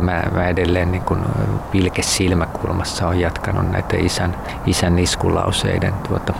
mutta 0.00 0.30
mä, 0.30 0.40
mä 0.40 0.48
edelleen 0.48 0.92
niin 0.92 1.02
kuin 1.02 1.20
pilke 1.70 2.02
silmäkulmassa 2.02 3.08
on 3.08 3.20
jatkanut 3.20 3.70
näitä 3.70 3.96
isän, 3.96 4.36
isän 4.66 4.98
iskulauseiden 4.98 5.94
tuota, 6.08 6.34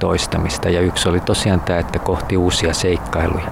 toistamista. 0.00 0.68
Ja 0.68 0.80
yksi 0.80 1.08
oli 1.08 1.20
tosiaan 1.20 1.60
tämä, 1.60 1.78
että 1.78 1.98
kohti 1.98 2.36
uusia 2.36 2.74
seikkailuja. 2.74 3.50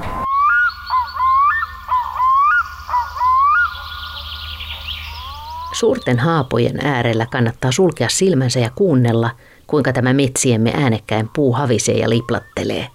Suurten 5.72 6.18
haapojen 6.18 6.86
äärellä 6.86 7.26
kannattaa 7.26 7.72
sulkea 7.72 8.08
silmänsä 8.08 8.60
ja 8.60 8.70
kuunnella, 8.74 9.30
kuinka 9.66 9.92
tämä 9.92 10.12
metsiemme 10.12 10.72
äänekkäin 10.76 11.30
puu 11.34 11.52
havisee 11.52 11.98
ja 11.98 12.10
liplattelee. 12.10 12.88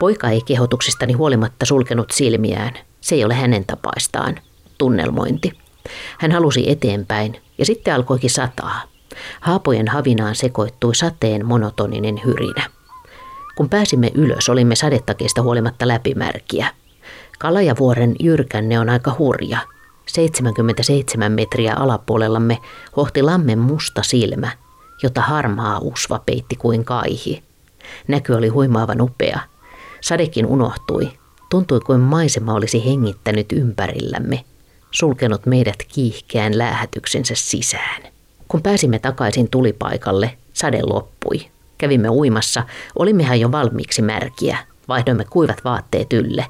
Poika 0.00 0.28
ei 0.28 0.42
kehotuksistani 0.42 1.12
huolimatta 1.12 1.66
sulkenut 1.66 2.10
silmiään. 2.10 2.72
Se 3.00 3.14
ei 3.14 3.24
ole 3.24 3.34
hänen 3.34 3.64
tapaistaan. 3.64 4.38
Tunnelmointi. 4.78 5.65
Hän 6.18 6.32
halusi 6.32 6.70
eteenpäin 6.70 7.36
ja 7.58 7.66
sitten 7.66 7.94
alkoikin 7.94 8.30
sataa. 8.30 8.82
Haapojen 9.40 9.88
havinaan 9.88 10.34
sekoittui 10.34 10.94
sateen 10.94 11.46
monotoninen 11.46 12.20
hyrinä. 12.24 12.70
Kun 13.56 13.68
pääsimme 13.68 14.10
ylös, 14.14 14.48
olimme 14.48 14.76
sadetakeista 14.76 15.42
huolimatta 15.42 15.88
läpimärkiä. 15.88 16.66
Kalajavuoren 17.38 18.16
jyrkänne 18.20 18.78
on 18.78 18.88
aika 18.88 19.14
hurja. 19.18 19.58
77 20.06 21.32
metriä 21.32 21.74
alapuolellamme 21.74 22.58
hohti 22.96 23.22
lammen 23.22 23.58
musta 23.58 24.02
silmä, 24.02 24.50
jota 25.02 25.20
harmaa 25.20 25.78
usva 25.78 26.18
peitti 26.26 26.56
kuin 26.56 26.84
kaihi. 26.84 27.42
Näky 28.08 28.32
oli 28.32 28.48
huimaavan 28.48 29.00
upea. 29.00 29.40
Sadekin 30.00 30.46
unohtui. 30.46 31.12
Tuntui 31.50 31.80
kuin 31.80 32.00
maisema 32.00 32.54
olisi 32.54 32.84
hengittänyt 32.84 33.52
ympärillämme, 33.52 34.44
sulkenut 34.96 35.46
meidät 35.46 35.76
kiihkeän 35.94 36.58
läähätyksensä 36.58 37.34
sisään. 37.36 38.02
Kun 38.48 38.62
pääsimme 38.62 38.98
takaisin 38.98 39.50
tulipaikalle, 39.50 40.36
sade 40.52 40.82
loppui. 40.82 41.46
Kävimme 41.78 42.10
uimassa, 42.10 42.62
olimmehan 42.98 43.40
jo 43.40 43.52
valmiiksi 43.52 44.02
märkiä. 44.02 44.58
Vaihdoimme 44.88 45.24
kuivat 45.24 45.64
vaatteet 45.64 46.12
ylle. 46.12 46.46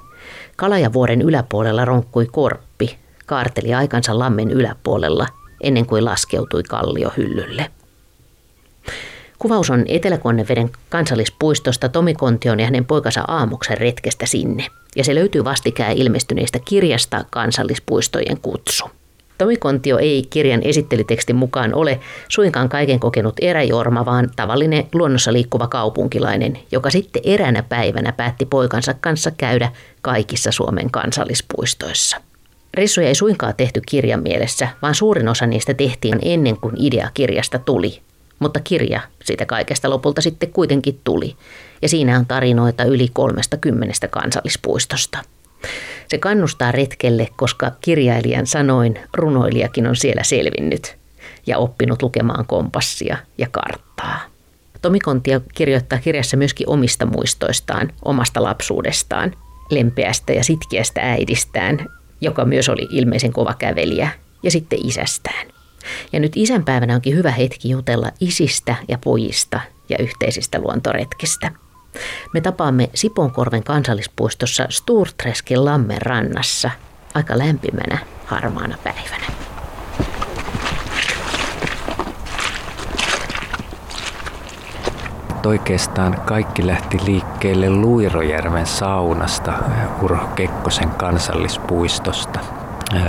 Kalajavuoren 0.57 1.23
yläpuolella 1.23 1.85
ronkkui 1.85 2.27
korppi, 2.33 2.99
kaarteli 3.27 3.75
aikansa 3.75 4.19
lammen 4.19 4.51
yläpuolella, 4.51 5.27
ennen 5.61 5.87
kuin 5.87 6.05
laskeutui 6.05 6.63
kalliohyllylle. 6.63 7.71
Kuvaus 9.39 9.71
on 9.71 9.85
Etelä-Konneveden 9.89 10.71
kansallispuistosta 10.89 11.89
Tomi 11.89 12.15
Kontion 12.15 12.61
ja 12.61 12.67
hänen 12.67 12.85
poikansa 12.85 13.25
Aamuksen 13.29 13.79
retkestä 13.79 14.27
sinne, 14.27 14.67
ja 14.97 15.05
se 15.05 15.15
löytyy 15.15 15.45
vastikään 15.45 15.97
ilmestyneestä 15.97 16.59
kirjasta 16.65 17.25
Kansallispuistojen 17.31 18.41
kutsu. 18.41 18.85
Tomi 19.39 19.57
Kontio 19.57 19.99
ei 19.99 20.27
kirjan 20.31 20.61
esittelytekstin 20.65 21.37
mukaan 21.37 21.75
ole 21.75 22.01
suinkaan 22.29 22.69
kaiken 22.69 23.01
kokenut 23.01 23.35
eräjorma, 23.41 24.07
vaan 24.07 24.31
tavallinen 24.37 24.87
luonnossa 24.95 25.33
liikkuva 25.33 25.67
kaupunkilainen, 25.67 26.59
joka 26.73 26.91
sitten 26.91 27.23
eränä 27.25 27.63
päivänä 27.63 28.13
päätti 28.13 28.47
poikansa 28.47 28.95
kanssa 28.95 29.31
käydä 29.31 29.73
kaikissa 30.03 30.53
Suomen 30.53 30.91
kansallispuistoissa. 30.91 32.17
Reissuja 32.75 33.09
ei 33.09 33.15
suinkaan 33.15 33.55
tehty 33.57 33.81
kirjan 33.89 34.23
mielessä, 34.23 34.69
vaan 34.83 34.95
suurin 34.95 35.29
osa 35.29 35.47
niistä 35.47 35.75
tehtiin 35.75 36.19
ennen 36.23 36.57
kuin 36.61 36.75
idea 36.79 37.11
kirjasta 37.15 37.59
tuli. 37.59 38.01
Mutta 38.39 38.61
kirja 38.61 39.01
siitä 39.25 39.47
kaikesta 39.47 39.91
lopulta 39.91 40.21
sitten 40.21 40.53
kuitenkin 40.53 41.01
tuli. 41.05 41.37
Ja 41.83 41.89
siinä 41.89 42.19
on 42.19 42.27
tarinoita 42.27 42.85
yli 42.85 43.09
30 43.13 44.09
kansallispuistosta. 44.09 45.19
Se 46.09 46.19
kannustaa 46.19 46.73
retkelle, 46.73 47.29
koska 47.37 47.73
kirjailijan 47.81 48.47
sanoin 48.47 48.99
runoilijakin 49.15 49.87
on 49.87 49.97
siellä 49.97 50.23
selvinnyt 50.23 50.97
ja 51.47 51.59
oppinut 51.59 52.03
lukemaan 52.03 52.47
kompassia 52.47 53.17
ja 53.39 53.47
karttaa. 53.51 54.21
Tomi 54.83 55.01
Kontio 55.01 55.41
kirjoittaa 55.55 55.99
kirjassa 55.99 56.37
myöskin 56.37 56.69
omista 56.69 57.07
muistoistaan, 57.07 57.93
omasta 58.05 58.43
lapsuudestaan, 58.43 59.33
lempeästä 59.71 60.33
ja 60.33 60.45
sitkeästä 60.45 61.01
äidistään, 61.01 61.87
joka 62.21 62.45
myös 62.45 62.69
oli 62.69 62.89
ilmeisen 62.91 63.33
kova 63.33 63.55
kävelijä, 63.55 64.11
ja 64.43 64.51
sitten 64.51 64.87
isästään. 64.87 65.47
Ja 66.13 66.21
nyt 66.21 66.33
isänpäivänä 66.37 66.95
onkin 66.95 67.17
hyvä 67.17 67.31
hetki 67.31 67.71
jutella 67.71 68.11
isistä 68.21 68.75
ja 68.89 68.99
pojista 68.99 69.61
ja 69.89 69.97
yhteisistä 69.99 70.59
luontoretkistä– 70.59 71.51
me 72.35 72.41
tapaamme 72.41 72.91
Siponkorven 72.95 73.65
kansallispuistossa 73.65 74.67
Sturtreskin 74.71 75.65
lammen 75.65 76.03
rannassa 76.03 76.71
aika 77.15 77.39
lämpimänä 77.39 77.99
harmaana 78.27 78.77
päivänä. 78.85 79.27
Oikeastaan 85.47 86.21
kaikki 86.21 86.67
lähti 86.67 86.99
liikkeelle 87.05 87.71
Luirojärven 87.71 88.67
saunasta 88.67 89.53
Urho 90.03 90.27
Kekkosen 90.27 90.91
kansallispuistosta. 90.91 92.41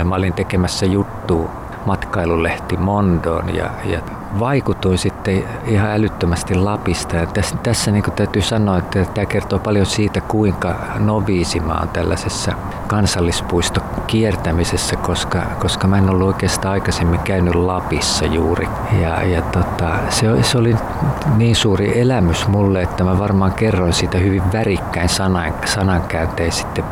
Mä 0.04 0.14
olin 0.14 0.32
tekemässä 0.32 0.86
juttua 0.86 1.67
matkailulehti 1.86 2.76
Mondoon 2.76 3.54
ja, 3.54 3.70
ja 3.84 4.00
vaikutuin 4.38 4.98
sitten 4.98 5.44
ihan 5.66 5.90
älyttömästi 5.90 6.54
Lapista. 6.54 7.16
Ja 7.16 7.26
tässä, 7.26 7.56
tässä 7.56 7.90
niin 7.90 8.04
täytyy 8.16 8.42
sanoa, 8.42 8.78
että 8.78 9.04
tämä 9.04 9.26
kertoo 9.26 9.58
paljon 9.58 9.86
siitä, 9.86 10.20
kuinka 10.20 10.74
noviisi 10.98 11.60
mä 11.60 11.74
oon 11.78 11.88
tällaisessa 11.88 12.52
kansallispuisto 12.88 13.80
kiertämisessä, 14.06 14.96
koska, 14.96 15.42
koska 15.58 15.88
mä 15.88 15.98
en 15.98 16.10
ollut 16.10 16.26
oikeastaan 16.26 16.72
aikaisemmin 16.72 17.20
käynyt 17.20 17.54
Lapissa 17.54 18.24
juuri. 18.24 18.68
Ja, 19.02 19.22
ja 19.22 19.42
tota, 19.42 19.90
se, 20.10 20.42
se 20.42 20.58
oli 20.58 20.76
niin 21.36 21.56
suuri 21.56 22.00
elämys 22.00 22.48
mulle, 22.48 22.82
että 22.82 23.04
mä 23.04 23.18
varmaan 23.18 23.52
kerroin 23.52 23.92
siitä 23.92 24.18
hyvin 24.18 24.52
värikkäin 24.52 25.08
sanan, 25.08 25.54
sanankääntein 25.64 26.52
sitten 26.52 26.84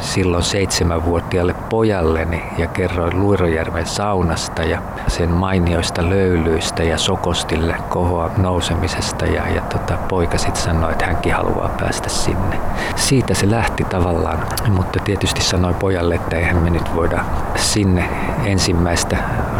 silloin 0.00 0.42
seitsemänvuotiaalle 0.42 1.54
pojalleni 1.70 2.42
ja 2.58 2.66
kerroin 2.66 3.20
Luirojärven 3.20 3.86
saunasta 3.86 4.62
ja 4.62 4.82
sen 5.08 5.30
mainioista 5.30 6.08
löylyistä 6.10 6.82
ja 6.82 6.98
sokostille 6.98 7.76
kohoa 7.88 8.30
nousemisesta 8.36 9.26
ja, 9.26 9.48
ja 9.48 9.60
tota, 9.60 9.98
poika 10.08 10.38
sitten 10.38 10.62
sanoi, 10.62 10.92
että 10.92 11.06
hänkin 11.06 11.34
haluaa 11.34 11.68
päästä 11.80 12.08
sinne. 12.08 12.60
Siitä 12.96 13.34
se 13.34 13.50
lähti 13.50 13.84
tavallaan, 13.84 14.38
mutta 14.68 14.98
tietysti 15.04 15.23
sanoi 15.26 15.74
pojalle, 15.74 16.14
että 16.14 16.36
eihän 16.36 16.56
me 16.56 16.70
nyt 16.70 16.94
voida 16.94 17.24
sinne 17.56 18.08
ensimmäistä 18.44 19.16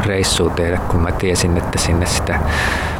reissua 0.06 0.50
tehdä, 0.50 0.78
kun 0.88 1.00
mä 1.00 1.12
tiesin, 1.12 1.56
että 1.56 1.78
sinne 1.78 2.06
sitä 2.06 2.38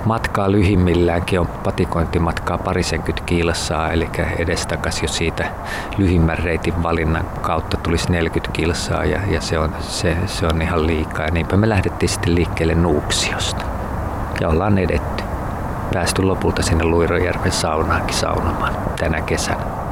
matkaa 0.05 0.53
lyhimmilläänkin 0.53 1.41
on 1.41 1.47
patikointimatkaa 1.47 2.59
parisenkymmentä 2.59 3.23
kilsaa, 3.27 3.91
eli 3.91 4.09
edestakas 4.39 5.03
jo 5.03 5.09
siitä 5.09 5.47
lyhimmän 5.99 6.39
reitin 6.39 6.83
valinnan 6.83 7.25
kautta 7.41 7.77
tulisi 7.77 8.13
40 8.13 8.53
kilsaa 8.53 9.05
ja, 9.05 9.21
ja 9.31 9.41
se, 9.41 9.59
on, 9.59 9.75
se, 9.81 10.17
se 10.27 10.47
on 10.47 10.63
ihan 10.63 10.87
liikaa. 10.87 11.27
Ja 11.27 11.31
niinpä 11.31 11.57
me 11.57 11.69
lähdettiin 11.69 12.09
sitten 12.09 12.35
liikkeelle 12.35 12.75
Nuuksiosta 12.75 13.65
ja 14.41 14.49
ollaan 14.49 14.79
edetty. 14.79 15.25
Päästy 15.93 16.23
lopulta 16.23 16.63
sinne 16.63 16.85
Luirojärven 16.85 17.53
saunaankin 17.53 18.17
saunomaan 18.17 18.77
tänä 18.99 19.21
kesänä. 19.21 19.84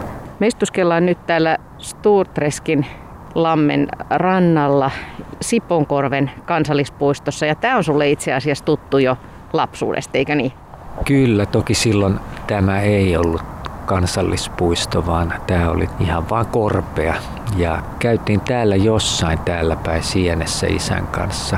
Me 0.43 0.47
istuskellaan 0.47 1.07
nyt 1.07 1.27
täällä 1.27 1.59
Sturtreskin 1.79 2.87
lammen 3.35 3.89
rannalla 4.11 4.91
Siponkorven 5.41 6.31
kansallispuistossa 6.45 7.47
ja 7.47 7.55
tämä 7.55 7.77
on 7.77 7.85
sulle 7.85 8.11
itse 8.11 8.33
asiassa 8.33 8.65
tuttu 8.65 8.99
jo 8.99 9.17
lapsuudesta, 9.53 10.19
eikö 10.19 10.35
niin? 10.35 10.53
Kyllä, 11.05 11.47
toki 11.47 11.75
silloin 11.75 12.21
tämä 12.47 12.81
ei 12.81 13.17
ollut 13.17 13.43
kansallispuisto, 13.87 15.07
vaan 15.07 15.35
tämä 15.47 15.71
oli 15.71 15.89
ihan 16.01 16.31
vaan 16.31 16.47
korpea. 16.47 17.15
Ja 17.57 17.83
käytiin 17.99 18.41
täällä 18.41 18.77
jossain 18.77 19.39
täällä 19.39 19.77
päin 19.77 20.03
Sienessä 20.03 20.67
isän 20.67 21.07
kanssa. 21.07 21.57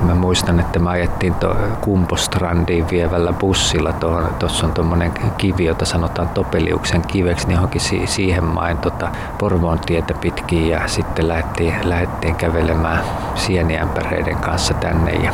Mä 0.00 0.14
muistan, 0.14 0.60
että 0.60 0.78
me 0.78 0.90
ajettiin 0.90 1.34
to 1.34 1.56
Kumpostrandiin 1.80 2.90
vievällä 2.90 3.32
bussilla. 3.32 3.92
Tuossa 4.38 4.66
on 4.66 4.72
tuommoinen 4.72 5.12
kivi, 5.38 5.64
jota 5.64 5.84
sanotaan 5.84 6.28
Topeliuksen 6.28 7.02
kiveksi, 7.02 7.46
niin 7.46 7.54
johonkin 7.54 7.80
si- 7.80 8.06
siihen 8.06 8.44
main 8.44 8.78
tota 8.78 9.08
Porvoon 9.38 9.78
tietä 9.78 10.14
pitkin 10.20 10.68
ja 10.68 10.88
sitten 10.88 11.28
lähdettiin, 11.28 11.74
lähdettiin 11.84 12.34
kävelemään 12.34 13.00
sieniämpäreiden 13.34 14.36
kanssa 14.36 14.74
tänne. 14.74 15.12
Ja 15.12 15.32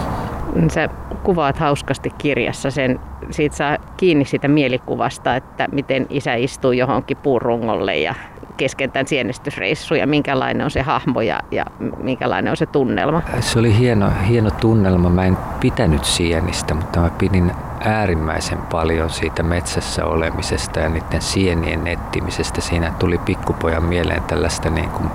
Sä 0.70 0.88
kuvaat 1.22 1.58
hauskasti 1.58 2.10
kirjassa 2.18 2.70
sen, 2.70 3.00
siitä 3.30 3.56
saa 3.56 3.78
kiinni 3.96 4.24
siitä 4.24 4.48
mielikuvasta, 4.48 5.36
että 5.36 5.68
miten 5.72 6.06
isä 6.10 6.34
istuu 6.34 6.72
johonkin 6.72 7.16
puurungolle 7.16 7.96
ja 7.96 8.14
kesken 8.56 8.92
tämän 8.92 9.06
sienestysreissu 9.06 9.94
ja 9.94 10.06
minkälainen 10.06 10.64
on 10.64 10.70
se 10.70 10.82
hahmo 10.82 11.20
ja, 11.20 11.40
ja 11.50 11.64
minkälainen 12.02 12.50
on 12.50 12.56
se 12.56 12.66
tunnelma? 12.66 13.22
Se 13.40 13.58
oli 13.58 13.78
hieno, 13.78 14.12
hieno 14.28 14.50
tunnelma. 14.50 15.10
Mä 15.10 15.24
en 15.24 15.36
pitänyt 15.60 16.04
sienistä, 16.04 16.74
mutta 16.74 17.00
mä 17.00 17.10
pidin 17.18 17.52
äärimmäisen 17.80 18.58
paljon 18.58 19.10
siitä 19.10 19.42
metsässä 19.42 20.04
olemisesta 20.04 20.80
ja 20.80 20.88
niiden 20.88 21.22
sienien 21.22 21.86
etsimisestä. 21.86 22.60
Siinä 22.60 22.92
tuli 22.98 23.18
pikkupojan 23.18 23.82
mieleen 23.82 24.22
tällaista 24.22 24.70
niin 24.70 24.90
kuin 24.90 25.10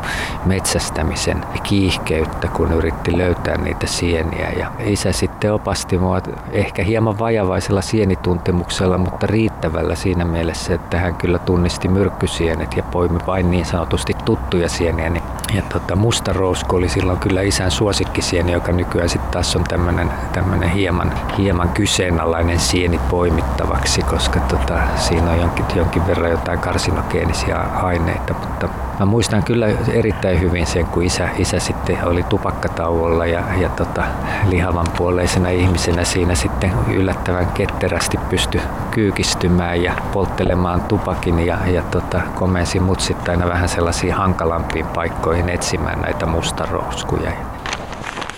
metsästämisen 0.46 1.46
kiihkeyttä, 1.64 2.48
kun 2.48 2.72
yritti 2.72 3.18
löytää 3.18 3.58
niitä 3.58 3.88
sieniä. 3.88 4.52
Ja 4.58 4.72
isä 4.80 5.12
sitten 5.12 5.54
opasti 5.54 5.98
mua 5.98 6.22
ehkä 6.52 6.84
hieman 6.84 7.20
vajavaisella 7.20 7.82
sienituntemuksella, 7.82 8.98
mutta 8.98 9.28
riittävällä 9.28 9.96
siinä 9.96 10.26
mielessä, 10.26 10.74
että 10.74 11.00
hän 11.00 11.16
kyllä 11.16 11.40
tunnisti 11.40 11.88
myrkkysienet 11.88 12.78
ja 12.78 12.84
poimi 12.84 13.20
vain 13.28 13.52
niin 13.52 13.66
sanotusti 13.66 14.14
tuttuja 14.26 14.70
sieniä. 14.70 15.12
Ja 15.56 15.62
tota, 15.62 15.96
musta 15.96 16.34
rousku 16.34 16.76
oli 16.76 16.90
silloin 16.90 17.20
kyllä 17.20 17.42
isän 17.42 17.72
suosikkisieni, 17.72 18.52
joka 18.52 18.72
nykyään 18.72 19.10
sitten 19.10 19.32
taas 19.32 19.56
on 19.56 19.64
tämmöinen 19.64 20.70
hieman, 20.70 21.12
hieman 21.38 21.70
kyseenalainen 21.70 22.60
sieni 22.60 23.00
poimittavaksi, 23.10 24.02
koska 24.02 24.40
tota, 24.40 24.80
siinä 24.96 25.32
on 25.32 25.40
jonkin, 25.40 25.66
jonkin 25.76 26.08
verran 26.08 26.32
jotain 26.32 26.60
karsinogeenisia 26.60 27.58
aineita. 27.60 28.34
Mutta 28.34 28.70
mä 29.00 29.06
muistan 29.06 29.44
kyllä 29.44 29.68
erittäin 29.94 30.42
hyvin 30.42 30.68
sen, 30.68 30.86
kun 30.86 31.04
isä, 31.04 31.30
isä 31.38 31.60
sitten 31.60 32.08
oli 32.08 32.24
tupakkatauolla 32.24 33.26
ja, 33.26 33.44
ja 33.58 33.70
tota, 33.70 34.04
lihavan 34.50 34.88
puoleisena 34.98 35.50
ihmisenä 35.50 36.04
siinä 36.04 36.36
sitten 36.36 36.72
yllättävän 36.88 37.48
ketterästi 37.48 38.18
pysty 38.30 38.62
kyykistymään 38.92 39.84
ja 39.84 39.94
polttelemaan 40.14 40.82
tupakin 40.82 41.40
ja, 41.40 41.58
ja 41.68 41.82
tota, 41.82 42.22
komensi 42.36 42.80
mut 42.80 43.00
sitten 43.00 43.32
aina 43.32 43.48
vähän 43.48 43.70
sellaisiin 43.70 44.14
hankalampiin 44.14 44.86
paikkoihin 44.86 45.50
etsimään 45.50 46.02
näitä 46.02 46.26
mustarouskuja. 46.26 47.32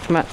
Mä 0.09 0.23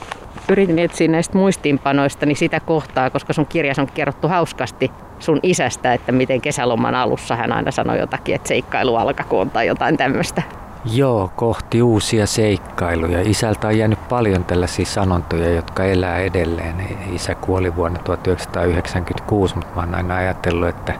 yritin 0.49 0.79
etsiä 0.79 1.09
näistä 1.09 1.39
muistiinpanoista 1.39 2.27
niin 2.27 2.37
sitä 2.37 2.61
kohtaa, 2.61 3.11
koska 3.11 3.33
sun 3.33 3.47
kirjas 3.47 3.79
on 3.79 3.87
kerrottu 3.95 4.29
hauskasti 4.29 4.91
sun 5.19 5.41
isästä, 5.43 5.95
että 5.95 6.13
miten 6.13 6.41
kesäloman 6.41 6.95
alussa 6.95 7.37
hän 7.37 7.53
aina 7.53 7.71
sanoi 7.71 7.99
jotakin, 7.99 8.35
että 8.35 8.49
seikkailu 8.49 8.97
alkakoon 8.97 9.51
tai 9.51 9.67
jotain 9.67 9.97
tämmöistä. 9.97 10.43
Joo, 10.85 11.33
kohti 11.37 11.83
uusia 11.83 12.27
seikkailuja. 12.27 13.21
Isältä 13.21 13.67
on 13.69 13.79
jäänyt 13.79 14.09
paljon 14.09 14.45
tällaisia 14.45 14.87
sanontoja, 14.87 15.51
jotka 15.51 15.85
elää 15.85 16.19
edelleen. 16.19 16.99
Isä 17.13 17.35
kuoli 17.35 17.77
vuonna 17.77 17.99
1996, 17.99 19.55
mutta 19.55 19.75
mä 19.75 19.81
oon 19.81 19.95
aina 19.95 20.17
ajatellut, 20.17 20.69
että, 20.69 20.95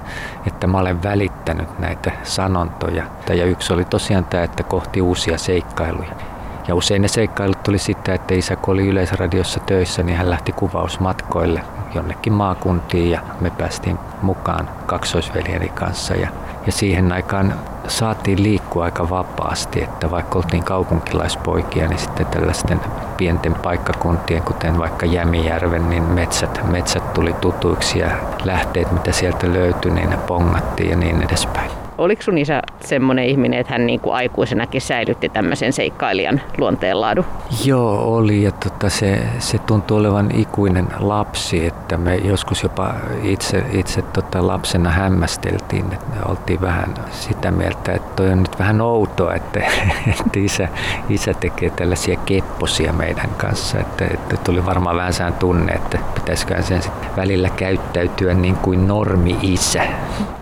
että 0.47 0.67
mä 0.67 0.79
olen 0.79 1.03
välittänyt 1.03 1.79
näitä 1.79 2.13
sanontoja. 2.23 3.05
Ja 3.29 3.45
yksi 3.45 3.73
oli 3.73 3.85
tosiaan 3.85 4.25
tämä, 4.25 4.43
että 4.43 4.63
kohti 4.63 5.01
uusia 5.01 5.39
seikkailuja. 5.39 6.40
Ja 6.69 6.75
usein 6.75 7.03
ne 7.03 7.09
seikkailut 7.09 7.63
tuli 7.63 7.79
sitten, 7.79 8.15
että 8.15 8.35
isä 8.35 8.57
kun 8.57 8.75
oli 8.75 8.89
Yleisradiossa 8.89 9.61
töissä, 9.61 10.03
niin 10.03 10.17
hän 10.17 10.31
lähti 10.31 10.53
kuvausmatkoille 10.53 11.63
jonnekin 11.95 12.33
maakuntiin 12.33 13.11
ja 13.11 13.21
me 13.41 13.51
päästiin 13.51 13.99
mukaan 14.23 14.71
kaksoisveljeni 14.87 15.69
kanssa. 15.69 16.15
Ja, 16.15 16.29
ja 16.67 16.73
siihen 16.73 17.13
aikaan 17.13 17.55
saatiin 17.89 18.43
liikkua 18.43 18.85
aika 18.85 19.11
vapaasti, 19.11 19.83
että 19.83 20.11
vaikka 20.11 20.39
oltiin 20.39 20.65
kaupunkilaispoikia, 20.65 21.89
niin 21.89 21.99
sitten 21.99 22.27
tällaisten 22.27 22.81
pienten 23.17 23.55
paikkakuntien, 23.55 24.43
kuten 24.43 24.79
vaikka 24.79 25.07
Jämijärven, 25.07 25.91
niin 25.91 26.03
metsät, 26.03 26.61
metsät 26.71 27.13
tuli 27.13 27.33
tutuiksi 27.33 27.99
ja 27.99 28.11
lähteet, 28.45 28.93
mitä 28.93 29.13
sieltä 29.13 29.53
löytyi, 29.53 29.91
niin 29.91 30.11
ne 30.11 30.17
pongattiin 30.17 30.91
ja 30.91 30.97
niin 30.97 31.23
edespäin. 31.23 31.80
Oliko 32.01 32.23
sun 32.23 32.39
isä 32.39 32.63
semmoinen 32.81 33.25
ihminen, 33.25 33.61
että 33.61 33.73
hän 33.73 33.87
niin 33.87 34.01
kuin 34.01 34.15
aikuisenakin 34.15 34.81
säilytti 34.81 35.29
tämmöisen 35.29 35.73
seikkailijan 35.73 36.41
luonteenlaadun? 36.59 37.25
Joo, 37.65 38.17
oli. 38.17 38.43
Ja 38.43 38.53
tota, 38.53 38.89
se, 38.89 39.23
se 39.39 39.59
tuntui 39.59 40.01
olevan 40.01 40.31
ikuinen 40.35 40.87
lapsi, 40.99 41.67
että 41.67 41.97
me 41.97 42.17
joskus 42.17 42.63
jopa 42.63 42.95
itse, 43.23 43.65
itse 43.73 44.03
tota 44.03 44.47
lapsena 44.47 44.91
hämmästeltiin, 44.91 45.85
että 45.93 46.07
me 46.17 46.31
oltiin 46.31 46.61
vähän 46.61 46.95
sitä 47.11 47.51
mieltä, 47.51 47.93
että 47.93 48.17
toi 48.17 48.33
on 48.33 48.39
nyt 48.39 48.59
vähän 48.59 48.81
outoa, 48.81 49.35
että, 49.35 49.61
että 50.21 50.39
isä, 50.39 50.69
isä 51.09 51.35
tekee 51.35 51.71
tällaisia 51.71 52.17
kepposia 52.17 52.93
meidän 52.93 53.31
kanssa. 53.37 53.79
Että, 53.79 54.05
että 54.05 54.37
tuli 54.37 54.67
varmaan 54.67 54.97
vähän 54.97 55.13
sään 55.13 55.35
tunne, 55.35 55.73
että 55.73 55.99
pitäisikö 56.15 56.63
sen 56.63 56.83
välillä 57.17 57.49
käyttäytyä 57.49 58.35
niin 58.35 58.57
kuin 58.57 58.89
normi-isä. 58.89 59.83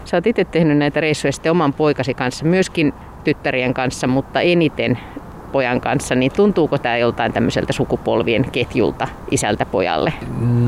Sä 0.08 0.16
oot 0.16 0.26
itse 0.26 0.44
tehnyt 0.44 0.78
näitä 0.78 1.00
reissuja 1.00 1.32
sitten 1.32 1.52
oman 1.52 1.72
poikasi 1.72 2.14
kanssa, 2.14 2.44
myöskin 2.44 2.92
tyttärien 3.24 3.74
kanssa, 3.74 4.06
mutta 4.06 4.40
eniten 4.40 4.98
pojan 5.48 5.80
kanssa, 5.80 6.14
niin 6.14 6.32
tuntuuko 6.36 6.78
tämä 6.78 6.96
joltain 6.96 7.32
tämmöiseltä 7.32 7.72
sukupolvien 7.72 8.50
ketjulta 8.52 9.08
isältä 9.30 9.66
pojalle? 9.66 10.12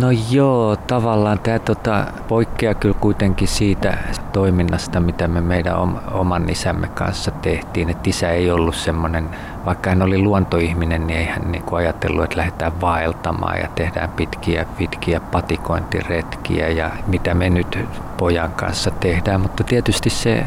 No 0.00 0.06
joo, 0.30 0.76
tavallaan 0.76 1.38
tämä 1.38 1.58
tota, 1.58 2.04
poikkeaa 2.28 2.74
kyllä 2.74 2.96
kuitenkin 3.00 3.48
siitä 3.48 3.98
toiminnasta, 4.32 5.00
mitä 5.00 5.28
me 5.28 5.40
meidän 5.40 5.76
oman 6.12 6.50
isämme 6.50 6.88
kanssa 6.88 7.30
tehtiin. 7.30 7.90
Että 7.90 8.10
isä 8.10 8.30
ei 8.30 8.50
ollut 8.50 8.74
semmoinen, 8.74 9.28
vaikka 9.64 9.90
hän 9.90 10.02
oli 10.02 10.18
luontoihminen, 10.18 11.06
niin 11.06 11.18
ei 11.18 11.26
hän 11.26 11.52
niin 11.52 11.64
ajatellut, 11.72 12.24
että 12.24 12.36
lähdetään 12.36 12.80
vaeltamaan 12.80 13.58
ja 13.58 13.68
tehdään 13.74 14.10
pitkiä, 14.10 14.66
pitkiä 14.78 15.20
patikointiretkiä 15.20 16.68
ja 16.68 16.90
mitä 17.06 17.34
me 17.34 17.50
nyt 17.50 17.78
pojan 18.16 18.52
kanssa 18.52 18.90
tehdään. 18.90 19.40
Mutta 19.40 19.64
tietysti 19.64 20.10
se 20.10 20.46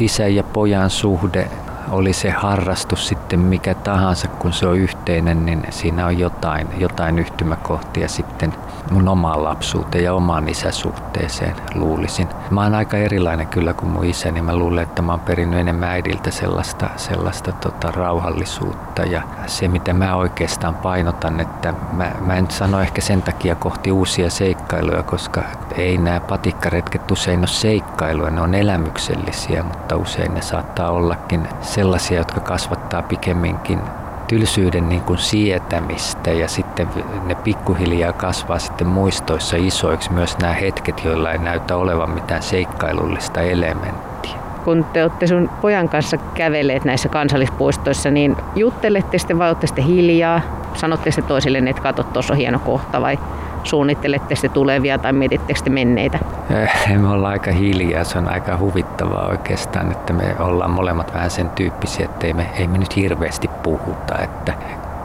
isän 0.00 0.34
ja 0.34 0.42
pojan 0.42 0.90
suhde 0.90 1.48
oli 1.90 2.12
se 2.12 2.30
harrastus 2.30 3.08
sitten 3.08 3.40
mikä 3.40 3.74
tahansa, 3.74 4.28
kun 4.28 4.52
se 4.52 4.66
on 4.66 4.80
yhteinen, 5.06 5.46
niin 5.46 5.62
siinä 5.70 6.06
on 6.06 6.18
jotain, 6.18 6.68
jotain 6.78 7.18
yhtymäkohtia 7.18 8.08
sitten 8.08 8.52
mun 8.90 9.08
omaan 9.08 9.44
lapsuuteen 9.44 10.04
ja 10.04 10.14
omaan 10.14 10.48
isäsuhteeseen 10.48 11.54
luulisin. 11.74 12.28
Mä 12.50 12.62
oon 12.62 12.74
aika 12.74 12.96
erilainen 12.96 13.46
kyllä 13.46 13.72
kuin 13.72 13.90
mun 13.90 14.04
isä, 14.04 14.30
niin 14.30 14.44
mä 14.44 14.56
luulen, 14.56 14.82
että 14.82 15.02
mä 15.02 15.12
oon 15.12 15.20
perinnyt 15.20 15.60
enemmän 15.60 15.88
äidiltä 15.88 16.30
sellaista, 16.30 16.90
sellaista 16.96 17.52
tota, 17.52 17.90
rauhallisuutta. 17.90 19.02
Ja 19.02 19.22
se 19.46 19.68
mitä 19.68 19.92
mä 19.92 20.16
oikeastaan 20.16 20.74
painotan, 20.74 21.40
että 21.40 21.74
mä, 21.92 22.12
mä 22.20 22.34
en 22.34 22.50
sano 22.50 22.80
ehkä 22.80 23.00
sen 23.00 23.22
takia 23.22 23.54
kohti 23.54 23.92
uusia 23.92 24.30
seikkailuja, 24.30 25.02
koska 25.02 25.42
ei 25.74 25.98
nämä 25.98 26.20
patikkaretket 26.20 27.10
usein 27.10 27.38
ole 27.38 27.46
seikkailuja, 27.46 28.30
ne 28.30 28.40
on 28.40 28.54
elämyksellisiä, 28.54 29.62
mutta 29.62 29.96
usein 29.96 30.34
ne 30.34 30.42
saattaa 30.42 30.90
ollakin 30.90 31.48
sellaisia, 31.60 32.18
jotka 32.18 32.40
kasvattaa 32.40 33.02
pikemminkin 33.02 33.80
tylsyyden 34.28 34.88
niin 34.88 35.00
kuin 35.00 35.18
sietämistä 35.18 36.30
ja 36.30 36.48
sitten 36.48 36.88
ne 37.26 37.34
pikkuhiljaa 37.34 38.12
kasvaa 38.12 38.58
sitten 38.58 38.86
muistoissa 38.86 39.56
isoiksi 39.56 40.12
myös 40.12 40.38
nämä 40.38 40.52
hetket, 40.52 41.04
joilla 41.04 41.32
ei 41.32 41.38
näytä 41.38 41.76
olevan 41.76 42.10
mitään 42.10 42.42
seikkailullista 42.42 43.40
elementtiä. 43.40 44.32
Kun 44.64 44.84
te 44.92 45.02
olette 45.02 45.26
sun 45.26 45.50
pojan 45.60 45.88
kanssa 45.88 46.16
kävelleet 46.16 46.84
näissä 46.84 47.08
kansallispuistoissa, 47.08 48.10
niin 48.10 48.36
juttelette 48.56 49.18
sitten 49.18 49.38
vai 49.38 49.48
olette 49.48 49.66
sitten 49.66 49.84
hiljaa? 49.84 50.40
Sanotte 50.74 51.10
se 51.10 51.22
toisille, 51.22 51.58
että 51.58 51.82
katso, 51.82 52.02
tuossa 52.02 52.34
on 52.34 52.38
hieno 52.38 52.58
kohta 52.58 53.00
vai 53.00 53.18
suunnittelette 53.66 54.34
sitten 54.34 54.50
tulevia 54.50 54.98
tai 54.98 55.12
mietittekö 55.12 55.60
te 55.64 55.70
menneitä? 55.70 56.18
Eh, 56.50 56.98
me 56.98 57.08
ollaan 57.08 57.32
aika 57.32 57.52
hiljaa, 57.52 58.04
se 58.04 58.18
on 58.18 58.28
aika 58.28 58.58
huvittavaa 58.58 59.26
oikeastaan, 59.26 59.92
että 59.92 60.12
me 60.12 60.36
ollaan 60.38 60.70
molemmat 60.70 61.14
vähän 61.14 61.30
sen 61.30 61.50
tyyppisiä, 61.50 62.04
että 62.04 62.26
ei 62.26 62.32
me, 62.32 62.46
ei 62.58 62.66
me 62.66 62.78
nyt 62.78 62.96
hirveästi 62.96 63.48
puhuta. 63.62 64.18
Että 64.18 64.52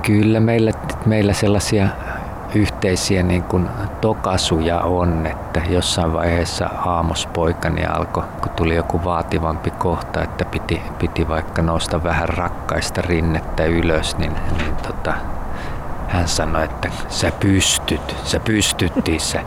kyllä 0.02 0.40
meillä, 0.40 0.72
meillä 1.06 1.34
sellaisia 1.34 1.88
yhteisiä 2.56 3.24
niin 3.24 3.44
kuin 3.44 3.68
tokasuja 4.02 4.80
on, 4.80 5.28
että 5.28 5.62
jossain 5.70 6.14
vaiheessa 6.14 6.70
aamospoikani 6.86 7.86
alkoi, 7.86 8.24
kun 8.42 8.52
tuli 8.56 8.76
joku 8.76 9.04
vaativampi 9.04 9.72
kohta, 9.72 10.24
että 10.24 10.46
piti, 10.46 10.82
piti 11.00 11.28
vaikka 11.28 11.62
nousta 11.62 12.04
vähän 12.04 12.30
rakkaista 12.30 13.02
rinnettä 13.02 13.66
ylös, 13.66 14.18
niin, 14.18 14.34
niin 14.58 14.76
tota, 14.76 15.14
hän 16.12 16.28
sanoi, 16.28 16.64
että 16.64 16.90
sä 17.10 17.32
pystyt, 17.40 18.16
sä 18.24 18.40
pystyt 18.40 19.10
isä. 19.10 19.42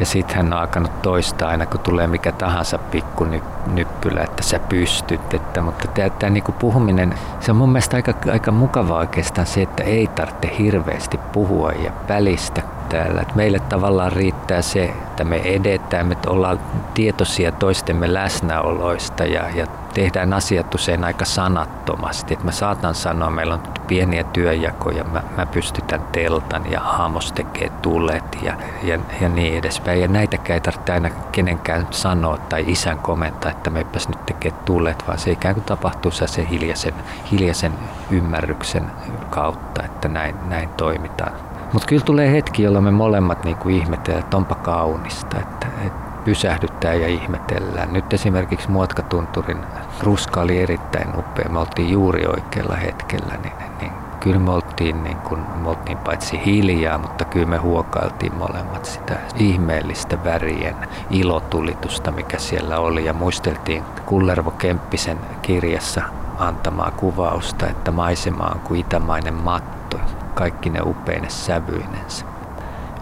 Ja 0.00 0.06
sitten 0.06 0.36
hän 0.36 0.46
on 0.46 0.58
alkanut 0.58 1.02
toistaa 1.02 1.48
aina, 1.48 1.66
kun 1.66 1.80
tulee 1.80 2.06
mikä 2.06 2.32
tahansa 2.32 2.78
pikku 2.78 3.26
nyppylä, 3.66 4.22
että 4.22 4.42
sä 4.42 4.58
pystyt. 4.58 5.34
Että, 5.34 5.62
mutta 5.62 5.88
tämä 6.18 6.30
niinku 6.30 6.52
puhuminen, 6.52 7.14
se 7.40 7.50
on 7.50 7.56
mun 7.56 7.72
mielestä 7.72 7.96
aika, 7.96 8.14
aika 8.32 8.50
mukavaa 8.50 8.98
oikeastaan 8.98 9.46
se, 9.46 9.62
että 9.62 9.82
ei 9.82 10.06
tarvitse 10.06 10.56
hirveästi 10.58 11.18
puhua 11.32 11.72
ja 11.72 11.92
välistä 12.08 12.62
täällä. 12.88 13.20
Et 13.20 13.34
meille 13.34 13.60
tavallaan 13.60 14.12
riittää 14.12 14.62
se, 14.62 14.84
että 14.84 15.24
me 15.24 15.36
edetään, 15.36 16.06
me 16.06 16.16
ollaan 16.26 16.60
tietoisia 16.94 17.52
toistemme 17.52 18.14
läsnäoloista 18.14 19.24
ja, 19.24 19.48
ja 19.54 19.66
tehdään 19.96 20.32
asiat 20.32 20.74
usein 20.74 21.04
aika 21.04 21.24
sanattomasti. 21.24 22.34
Et 22.34 22.44
mä 22.44 22.52
saatan 22.52 22.94
sanoa, 22.94 23.30
meillä 23.30 23.54
on 23.54 23.62
pieniä 23.86 24.24
työjakoja, 24.24 25.04
mä, 25.04 25.22
mä 25.36 25.46
pystytän 25.46 26.00
teltan 26.12 26.70
ja 26.70 26.80
Haamos 26.80 27.32
tekee 27.32 27.70
tulet 27.82 28.38
ja, 28.42 28.54
ja, 28.82 28.98
ja 29.20 29.28
niin 29.28 29.58
edespäin. 29.58 30.00
Ja 30.00 30.08
näitäkään 30.08 30.54
ei 30.54 30.60
tarvitse 30.60 30.92
aina 30.92 31.10
kenenkään 31.32 31.86
sanoa 31.90 32.38
tai 32.38 32.64
isän 32.66 32.98
komentaa, 32.98 33.50
että 33.50 33.70
meipäs 33.70 34.08
nyt 34.08 34.26
tekee 34.26 34.50
tulet, 34.50 35.04
vaan 35.06 35.18
se 35.18 35.30
ikään 35.30 35.54
kuin 35.54 35.64
tapahtuu 35.64 36.10
se 36.10 36.46
hiljaisen, 36.50 36.94
hiljaisen 37.32 37.72
ymmärryksen 38.10 38.90
kautta, 39.30 39.82
että 39.82 40.08
näin, 40.08 40.34
näin 40.48 40.68
toimitaan. 40.68 41.32
Mutta 41.72 41.88
kyllä 41.88 42.04
tulee 42.04 42.32
hetki, 42.32 42.62
jolloin 42.62 42.84
me 42.84 42.90
molemmat 42.90 43.44
niin 43.44 43.56
kuin 43.56 43.76
ihmetellään, 43.76 44.24
että 44.24 44.36
onpa 44.36 44.54
kaunista, 44.54 45.36
että, 45.40 45.66
että 45.86 46.05
pysähdyttää 46.26 46.94
ja 46.94 47.08
ihmetellään. 47.08 47.92
Nyt 47.92 48.12
esimerkiksi 48.12 48.70
Muotkatunturin 48.70 49.58
ruska 50.02 50.40
oli 50.40 50.62
erittäin 50.62 51.18
upea. 51.18 51.48
Me 51.48 51.58
oltiin 51.58 51.90
juuri 51.90 52.26
oikealla 52.26 52.76
hetkellä, 52.76 53.34
niin, 53.42 53.52
niin 53.80 53.92
kyllä 54.20 54.38
me 54.38 54.50
oltiin, 54.50 55.04
niin 55.04 55.16
kun, 55.16 55.38
me 55.62 55.68
oltiin 55.68 55.98
paitsi 55.98 56.40
hiljaa, 56.46 56.98
mutta 56.98 57.24
kyllä 57.24 57.46
me 57.46 57.56
huokailtiin 57.56 58.34
molemmat 58.34 58.84
sitä 58.84 59.16
ihmeellistä 59.36 60.24
värien 60.24 60.76
ilotulitusta, 61.10 62.10
mikä 62.10 62.38
siellä 62.38 62.78
oli. 62.78 63.04
Ja 63.04 63.12
muisteltiin 63.12 63.82
Kullervo 64.06 64.50
Kemppisen 64.50 65.18
kirjassa 65.42 66.02
antamaa 66.38 66.90
kuvausta, 66.90 67.66
että 67.66 67.90
maisema 67.90 68.44
on 68.44 68.60
kuin 68.60 68.80
itämainen 68.80 69.34
matto, 69.34 70.00
kaikki 70.34 70.70
ne 70.70 70.80
upeine 70.80 71.28
sävyinensä. 71.28 72.35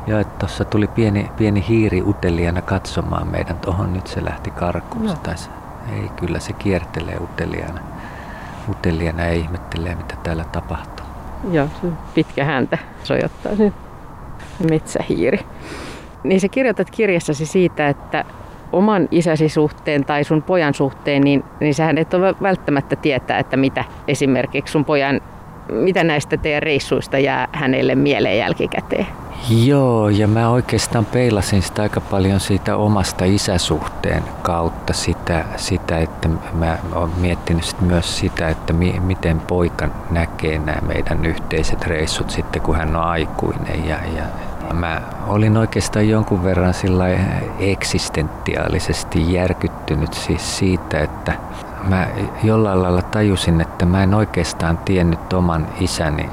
Joo, 0.06 0.20
että 0.20 0.38
tuossa 0.38 0.64
tuli 0.64 0.86
pieni, 0.86 1.30
pieni 1.36 1.64
hiiri 1.68 2.02
uteliana 2.02 2.62
katsomaan 2.62 3.28
meidän 3.28 3.56
tuohon, 3.56 3.92
nyt 3.92 4.06
se 4.06 4.24
lähti 4.24 4.50
karkuun. 4.50 5.04
No. 5.04 5.14
Ei, 5.92 6.08
kyllä 6.16 6.40
se 6.40 6.52
kiertelee 6.52 7.18
uteliana. 7.20 7.80
Uteliana 8.70 9.22
ja 9.22 9.32
ihmettelee, 9.32 9.94
mitä 9.94 10.14
täällä 10.22 10.44
tapahtuu. 10.44 11.06
Joo, 11.50 11.68
se 11.82 11.88
pitkä 12.14 12.44
häntä 12.44 12.78
sojottaa 13.02 13.56
se 13.56 13.72
metsähiiri. 14.70 15.40
Niin 16.22 16.40
sä 16.40 16.48
kirjoitat 16.48 16.90
kirjassasi 16.90 17.46
siitä, 17.46 17.88
että 17.88 18.24
oman 18.72 19.08
isäsi 19.10 19.48
suhteen 19.48 20.04
tai 20.04 20.24
sun 20.24 20.42
pojan 20.42 20.74
suhteen, 20.74 21.22
niin, 21.22 21.44
niin 21.60 21.74
sähän 21.74 21.98
et 21.98 22.14
ole 22.14 22.34
välttämättä 22.42 22.96
tietää, 22.96 23.38
että 23.38 23.56
mitä 23.56 23.84
esimerkiksi 24.08 24.72
sun 24.72 24.84
pojan, 24.84 25.20
mitä 25.72 26.04
näistä 26.04 26.36
teidän 26.36 26.62
reissuista 26.62 27.18
jää 27.18 27.48
hänelle 27.52 27.94
mieleen 27.94 28.38
jälkikäteen. 28.38 29.06
Joo, 29.64 30.08
ja 30.08 30.28
mä 30.28 30.48
oikeastaan 30.48 31.04
peilasin 31.04 31.62
sitä 31.62 31.82
aika 31.82 32.00
paljon 32.00 32.40
siitä 32.40 32.76
omasta 32.76 33.24
isäsuhteen 33.24 34.22
kautta 34.42 34.92
sitä, 34.92 35.44
sitä 35.56 35.98
että 35.98 36.28
mä 36.52 36.78
oon 36.94 37.10
miettinyt 37.16 37.80
myös 37.80 38.18
sitä, 38.18 38.48
että 38.48 38.72
mi, 38.72 39.00
miten 39.04 39.40
poika 39.40 39.88
näkee 40.10 40.58
nämä 40.58 40.80
meidän 40.86 41.26
yhteiset 41.26 41.86
reissut 41.86 42.30
sitten, 42.30 42.62
kun 42.62 42.76
hän 42.76 42.96
on 42.96 43.02
aikuinen. 43.02 43.88
Ja, 43.88 43.96
ja 44.16 44.22
mä 44.74 45.02
olin 45.26 45.56
oikeastaan 45.56 46.08
jonkun 46.08 46.44
verran 46.44 46.74
sillä 46.74 47.04
eksistentiaalisesti 47.58 49.32
järkyttynyt 49.32 50.14
siis 50.14 50.58
siitä, 50.58 51.00
että 51.00 51.32
mä 51.88 52.06
jollain 52.42 52.82
lailla 52.82 53.02
tajusin, 53.02 53.60
että 53.60 53.86
mä 53.86 54.02
en 54.02 54.14
oikeastaan 54.14 54.78
tiennyt 54.78 55.32
oman 55.32 55.66
isäni 55.80 56.30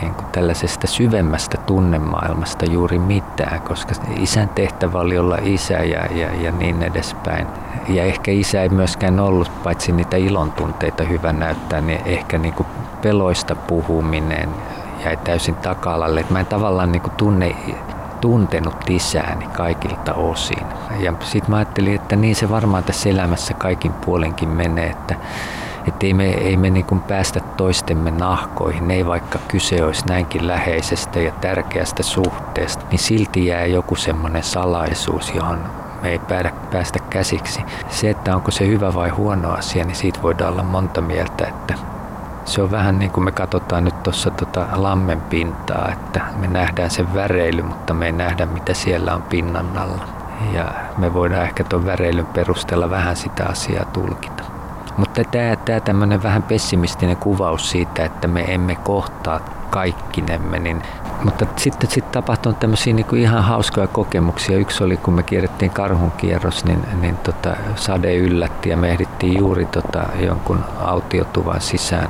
niin 0.00 0.14
kuin 0.14 0.26
tällaisesta 0.32 0.86
syvemmästä 0.86 1.58
tunnemaailmasta 1.58 2.64
juuri 2.64 2.98
mitään, 2.98 3.60
koska 3.60 3.94
isän 4.18 4.48
tehtävä 4.48 4.98
oli 4.98 5.18
olla 5.18 5.38
isä 5.42 5.74
ja, 5.74 6.06
ja, 6.06 6.34
ja 6.42 6.52
niin 6.52 6.82
edespäin. 6.82 7.46
Ja 7.88 8.04
ehkä 8.04 8.30
isä 8.30 8.62
ei 8.62 8.68
myöskään 8.68 9.20
ollut, 9.20 9.50
paitsi 9.64 9.92
niitä 9.92 10.16
ilontunteita 10.16 11.04
hyvä 11.04 11.32
näyttää, 11.32 11.80
niin 11.80 12.00
ehkä 12.06 12.38
niin 12.38 12.54
kuin 12.54 12.66
peloista 13.02 13.54
puhuminen 13.54 14.48
jäi 15.04 15.16
täysin 15.16 15.54
taka-alalle. 15.54 16.24
Mä 16.30 16.40
en 16.40 16.46
tavallaan 16.46 16.92
niin 16.92 17.02
kuin 17.02 17.16
tunne 17.16 17.56
tuntenut 18.20 18.90
isääni 18.90 19.46
kaikilta 19.46 20.14
osin. 20.14 20.66
Ja 20.98 21.14
sitten 21.20 21.50
mä 21.50 21.56
ajattelin, 21.56 21.94
että 21.94 22.16
niin 22.16 22.36
se 22.36 22.50
varmaan 22.50 22.84
tässä 22.84 23.08
elämässä 23.08 23.54
kaikin 23.54 23.92
puolenkin 23.92 24.48
menee, 24.48 24.86
että 24.86 25.16
että 25.88 26.06
ei 26.06 26.14
me, 26.14 26.30
ei 26.30 26.56
me 26.56 26.70
niin 26.70 27.00
päästä 27.08 27.40
toistemme 27.40 28.10
nahkoihin, 28.10 28.90
ei 28.90 29.06
vaikka 29.06 29.38
kyse 29.48 29.84
olisi 29.84 30.06
näinkin 30.06 30.46
läheisestä 30.46 31.20
ja 31.20 31.32
tärkeästä 31.40 32.02
suhteesta, 32.02 32.84
niin 32.90 32.98
silti 32.98 33.46
jää 33.46 33.66
joku 33.66 33.96
semmoinen 33.96 34.42
salaisuus, 34.42 35.34
johon 35.34 35.58
me 36.02 36.08
ei 36.08 36.18
päästä, 36.18 36.52
päästä 36.72 36.98
käsiksi. 37.10 37.62
Se, 37.88 38.10
että 38.10 38.36
onko 38.36 38.50
se 38.50 38.66
hyvä 38.66 38.94
vai 38.94 39.08
huono 39.08 39.50
asia, 39.50 39.84
niin 39.84 39.96
siitä 39.96 40.22
voidaan 40.22 40.52
olla 40.52 40.62
monta 40.62 41.00
mieltä, 41.00 41.46
että 41.46 41.74
se 42.46 42.62
on 42.62 42.70
vähän 42.70 42.98
niin 42.98 43.10
kuin 43.10 43.24
me 43.24 43.32
katsotaan 43.32 43.84
nyt 43.84 44.02
tuossa 44.02 44.30
tota 44.30 44.66
lammen 44.72 45.20
pintaa, 45.20 45.88
että 45.92 46.20
me 46.36 46.46
nähdään 46.46 46.90
sen 46.90 47.14
väreily, 47.14 47.62
mutta 47.62 47.94
me 47.94 48.06
ei 48.06 48.12
nähdä 48.12 48.46
mitä 48.46 48.74
siellä 48.74 49.14
on 49.14 49.22
pinnan 49.22 49.78
alla. 49.78 50.08
Ja 50.52 50.64
me 50.98 51.14
voidaan 51.14 51.42
ehkä 51.42 51.64
tuon 51.64 51.86
väreilyn 51.86 52.26
perusteella 52.26 52.90
vähän 52.90 53.16
sitä 53.16 53.44
asiaa 53.44 53.84
tulkita. 53.84 54.42
Mutta 54.96 55.24
tämä, 55.24 55.56
tämä 55.56 55.80
tämmöinen 55.80 56.22
vähän 56.22 56.42
pessimistinen 56.42 57.16
kuvaus 57.16 57.70
siitä, 57.70 58.04
että 58.04 58.28
me 58.28 58.54
emme 58.54 58.76
kohtaa 58.76 59.40
kaikkinemme, 59.70 60.58
niin 60.58 60.82
mutta 61.24 61.46
sitten 61.56 61.90
sit 61.90 62.12
tapahtui 62.12 62.54
tämmöisiä 62.54 62.94
niin 62.94 63.06
kuin 63.06 63.22
ihan 63.22 63.44
hauskoja 63.44 63.86
kokemuksia. 63.86 64.58
Yksi 64.58 64.84
oli, 64.84 64.96
kun 64.96 65.14
me 65.14 65.22
kierrettiin 65.22 65.70
karhun 65.70 66.10
kierros, 66.10 66.64
niin, 66.64 66.82
niin 67.00 67.16
tota, 67.16 67.56
sade 67.76 68.16
yllätti 68.16 68.68
ja 68.68 68.76
me 68.76 68.90
ehdittiin 68.90 69.38
juuri 69.38 69.66
tota, 69.66 70.02
jonkun 70.20 70.64
autiotuvan 70.80 71.60
sisään 71.60 72.08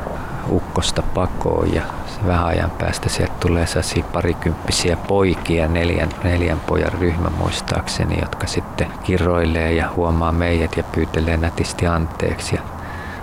ukkosta 0.51 1.03
pakoon 1.03 1.75
ja 1.75 1.83
vähän 2.27 2.47
ajan 2.47 2.71
päästä 2.71 3.09
sieltä 3.09 3.35
tulee 3.41 3.67
sellaisia 3.67 4.05
parikymppisiä 4.13 4.97
poikia, 4.97 5.69
neljän, 5.69 6.09
neljän 6.25 6.61
pojan 6.61 6.93
ryhmä 6.93 7.31
muistaakseni, 7.31 8.21
jotka 8.21 8.47
sitten 8.47 8.87
kiroilee 9.05 9.73
ja 9.73 9.91
huomaa 9.97 10.33
meidät 10.33 10.77
ja 10.77 10.83
pyytelee 10.83 11.37
nätisti 11.37 11.87
anteeksi. 11.87 12.57
Ja 12.57 12.63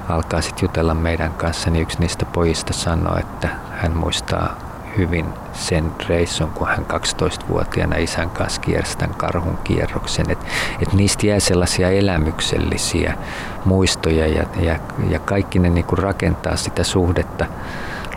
alkaa 0.09 0.41
sitten 0.41 0.67
jutella 0.67 0.93
meidän 0.93 1.33
kanssa, 1.33 1.69
niin 1.69 1.81
yksi 1.81 1.99
niistä 1.99 2.25
pojista 2.25 2.73
sanoi, 2.73 3.19
että 3.19 3.49
hän 3.71 3.97
muistaa 3.97 4.55
hyvin 4.97 5.25
sen 5.53 5.91
reissun, 6.09 6.49
kun 6.49 6.67
hän 6.67 6.85
12-vuotiaana 6.93 7.95
isän 7.95 8.29
kanssa 8.29 8.61
kiersi 8.61 8.97
tämän 8.97 9.15
karhun 9.15 9.57
kierroksen. 9.63 10.31
Että 10.31 10.45
et 10.81 10.93
niistä 10.93 11.27
jää 11.27 11.39
sellaisia 11.39 11.89
elämyksellisiä 11.89 13.17
muistoja 13.65 14.27
ja, 14.27 14.45
ja, 14.59 14.79
ja 15.09 15.19
kaikki 15.19 15.59
ne 15.59 15.69
niinku 15.69 15.95
rakentaa 15.95 16.55
sitä 16.55 16.83
suhdetta 16.83 17.45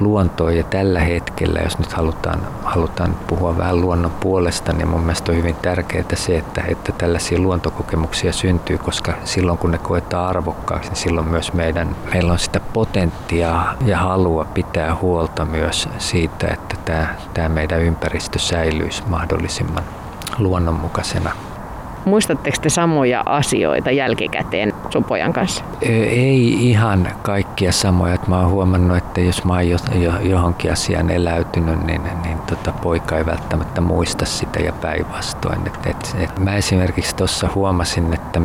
luontoon 0.01 0.57
ja 0.57 0.65
tällä 0.65 1.01
hetkellä, 1.01 1.61
jos 1.61 1.79
nyt 1.79 1.93
halutaan, 1.93 2.41
halutaan 2.65 3.17
puhua 3.27 3.59
vähän 3.59 3.81
luonnon 3.81 4.11
puolesta, 4.11 4.73
niin 4.73 4.89
mun 4.89 5.01
mielestä 5.01 5.33
on 5.33 5.39
hyvin 5.39 5.55
tärkeää 5.55 6.05
se, 6.15 6.39
että, 6.39 6.65
että 6.69 6.93
tällaisia 6.93 7.39
luontokokemuksia 7.39 8.33
syntyy, 8.33 8.79
koska 8.79 9.13
silloin 9.25 9.59
kun 9.59 9.71
ne 9.71 9.79
koetaan 9.79 10.29
arvokkaaksi, 10.29 10.91
niin 10.91 10.97
silloin 10.97 11.29
myös 11.29 11.53
meidän, 11.53 11.97
meillä 12.13 12.33
on 12.33 12.39
sitä 12.39 12.61
potentiaa 12.61 13.75
ja 13.85 13.99
halua 13.99 14.45
pitää 14.55 14.95
huolta 14.95 15.45
myös 15.45 15.89
siitä, 15.99 16.47
että 16.53 16.77
tämä, 16.85 17.15
tämä 17.35 17.49
meidän 17.49 17.81
ympäristö 17.81 18.39
säilyisi 18.39 19.03
mahdollisimman 19.07 19.85
luonnonmukaisena 20.39 21.31
Muistatteko 22.07 22.57
te 22.63 22.69
samoja 22.69 23.23
asioita 23.27 23.91
jälkikäteen 23.91 24.73
sun 24.91 25.05
pojan 25.05 25.33
kanssa? 25.33 25.65
Ei 25.83 26.71
ihan 26.71 27.09
kaikkia 27.23 27.73
samoja. 27.73 28.19
Mä 28.27 28.41
oon 28.41 28.51
huomannut, 28.51 28.97
että 28.97 29.21
jos 29.21 29.45
mä 29.45 29.53
oon 29.53 29.69
jo, 29.69 29.79
jo, 29.95 30.13
johonkin 30.23 30.73
asiaan 30.73 31.11
eläytynyt, 31.11 31.85
niin, 31.85 32.03
niin 32.25 32.39
tota, 32.39 32.73
poika 32.73 33.19
ei 33.19 33.27
välttämättä 33.27 33.81
muista 33.81 34.25
sitä 34.25 34.61
ja 34.61 34.73
päinvastoin. 34.73 35.67
Et, 35.67 35.87
et, 35.87 36.17
et 36.19 36.39
mä 36.39 36.57
esimerkiksi 36.57 37.17
tuossa 37.17 37.49
huomasin, 37.55 38.15
että 38.15 38.41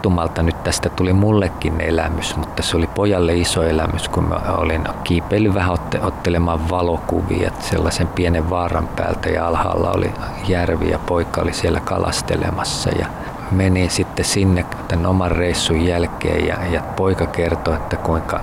sattumalta 0.00 0.42
nyt 0.42 0.64
tästä 0.64 0.88
tuli 0.88 1.12
mullekin 1.12 1.80
elämys, 1.80 2.36
mutta 2.36 2.62
se 2.62 2.76
oli 2.76 2.86
pojalle 2.86 3.34
iso 3.34 3.62
elämys, 3.62 4.08
kun 4.08 4.24
mä 4.24 4.36
olin 4.56 4.84
kiipeillyt 5.04 5.54
vähän 5.54 5.70
otte, 5.70 6.00
ottelemaan 6.02 6.70
valokuvia 6.70 7.50
sellaisen 7.58 8.08
pienen 8.08 8.50
vaaran 8.50 8.88
päältä 8.88 9.28
ja 9.28 9.46
alhaalla 9.46 9.90
oli 9.90 10.12
järvi 10.48 10.90
ja 10.90 10.98
poika 10.98 11.40
oli 11.40 11.52
siellä 11.52 11.80
kalastelemassa 11.80 12.90
ja 12.98 13.06
menin 13.50 13.90
sitten 13.90 14.24
sinne 14.24 14.64
tämän 14.88 15.06
oman 15.06 15.32
reissun 15.32 15.86
jälkeen 15.86 16.46
ja, 16.46 16.56
ja 16.70 16.82
poika 16.96 17.26
kertoi, 17.26 17.74
että 17.74 17.96
kuinka 17.96 18.40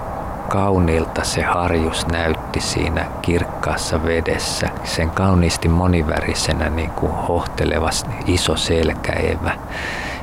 kauniilta 0.50 1.24
se 1.24 1.42
harjus 1.42 2.08
näytti 2.08 2.62
siinä 2.62 3.06
kirkkaassa 3.22 4.04
vedessä. 4.04 4.70
Sen 4.84 5.10
kauniisti 5.10 5.68
monivärisenä 5.68 6.70
niin 6.70 6.92
kuin 6.92 7.12
hohteleva 7.12 7.90
iso 8.26 8.56
selkäevä. 8.56 9.52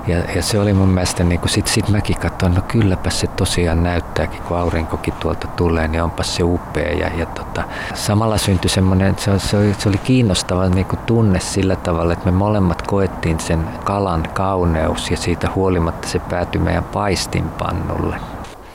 Ja, 0.06 0.18
ja 0.34 0.42
se 0.42 0.58
oli 0.58 0.72
mun 0.72 0.88
mielestä, 0.88 1.24
niin 1.24 1.40
kuin 1.40 1.50
sit, 1.50 1.66
sit 1.66 1.88
mäkin 1.88 2.16
katsoin, 2.18 2.54
no 2.54 2.62
kylläpä 2.68 3.10
se 3.10 3.26
tosiaan 3.26 3.82
näyttääkin, 3.82 4.42
kun 4.42 4.56
aurinkokin 4.56 5.14
tuolta 5.14 5.48
tulee, 5.48 5.88
niin 5.88 6.02
onpas 6.02 6.36
se 6.36 6.42
upea. 6.42 6.92
Ja, 6.92 7.10
ja 7.18 7.26
tota, 7.26 7.62
samalla 7.94 8.38
syntyi 8.38 8.70
semmoinen, 8.70 9.18
se, 9.18 9.38
se, 9.38 9.56
oli, 9.56 9.74
se 9.78 9.88
oli 9.88 9.98
kiinnostava 9.98 10.68
niin 10.68 10.86
kuin 10.86 10.98
tunne 11.06 11.40
sillä 11.40 11.76
tavalla, 11.76 12.12
että 12.12 12.24
me 12.24 12.32
molemmat 12.32 12.82
koettiin 12.82 13.40
sen 13.40 13.64
kalan 13.84 14.22
kauneus 14.34 15.10
ja 15.10 15.16
siitä 15.16 15.48
huolimatta 15.54 16.08
se 16.08 16.18
päätyi 16.18 16.60
meidän 16.60 16.84
paistinpannulle 16.84 18.16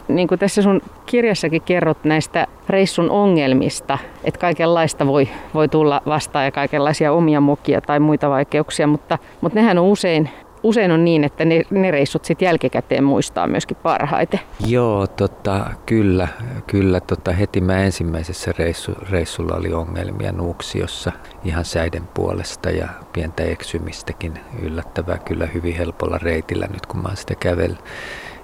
niin 0.09 0.27
kuin 0.27 0.39
tässä 0.39 0.61
sun 0.61 0.81
kirjassakin 1.05 1.61
kerrot 1.61 2.03
näistä 2.03 2.47
reissun 2.69 3.09
ongelmista, 3.09 3.97
että 4.23 4.39
kaikenlaista 4.39 5.07
voi, 5.07 5.29
voi 5.53 5.67
tulla 5.67 6.01
vastaan 6.05 6.45
ja 6.45 6.51
kaikenlaisia 6.51 7.13
omia 7.13 7.41
mokia 7.41 7.81
tai 7.81 7.99
muita 7.99 8.29
vaikeuksia, 8.29 8.87
mutta, 8.87 9.17
mutta 9.41 9.59
nehän 9.59 9.77
on 9.77 9.85
usein 9.85 10.29
usein 10.63 10.91
on 10.91 11.05
niin, 11.05 11.23
että 11.23 11.45
ne, 11.45 11.61
ne 11.69 11.91
reissut 11.91 12.25
sitten 12.25 12.45
jälkikäteen 12.45 13.03
muistaa 13.03 13.47
myöskin 13.47 13.77
parhaiten. 13.83 14.39
Joo, 14.67 15.07
tota, 15.07 15.65
kyllä. 15.85 16.27
kyllä 16.67 16.99
tota, 16.99 17.31
heti 17.31 17.61
mä 17.61 17.77
ensimmäisessä 17.77 18.53
reissu, 18.57 18.91
reissulla 19.09 19.55
oli 19.55 19.73
ongelmia 19.73 20.31
Nuuksiossa 20.31 21.11
ihan 21.43 21.65
säiden 21.65 22.07
puolesta 22.13 22.69
ja 22.69 22.87
pientä 23.13 23.43
eksymistäkin 23.43 24.33
yllättävää 24.61 25.17
kyllä 25.17 25.45
hyvin 25.45 25.75
helpolla 25.75 26.17
reitillä 26.17 26.67
nyt 26.67 26.85
kun 26.85 27.01
mä 27.01 27.07
oon 27.07 27.17
sitä 27.17 27.35
kävellyt. 27.35 27.83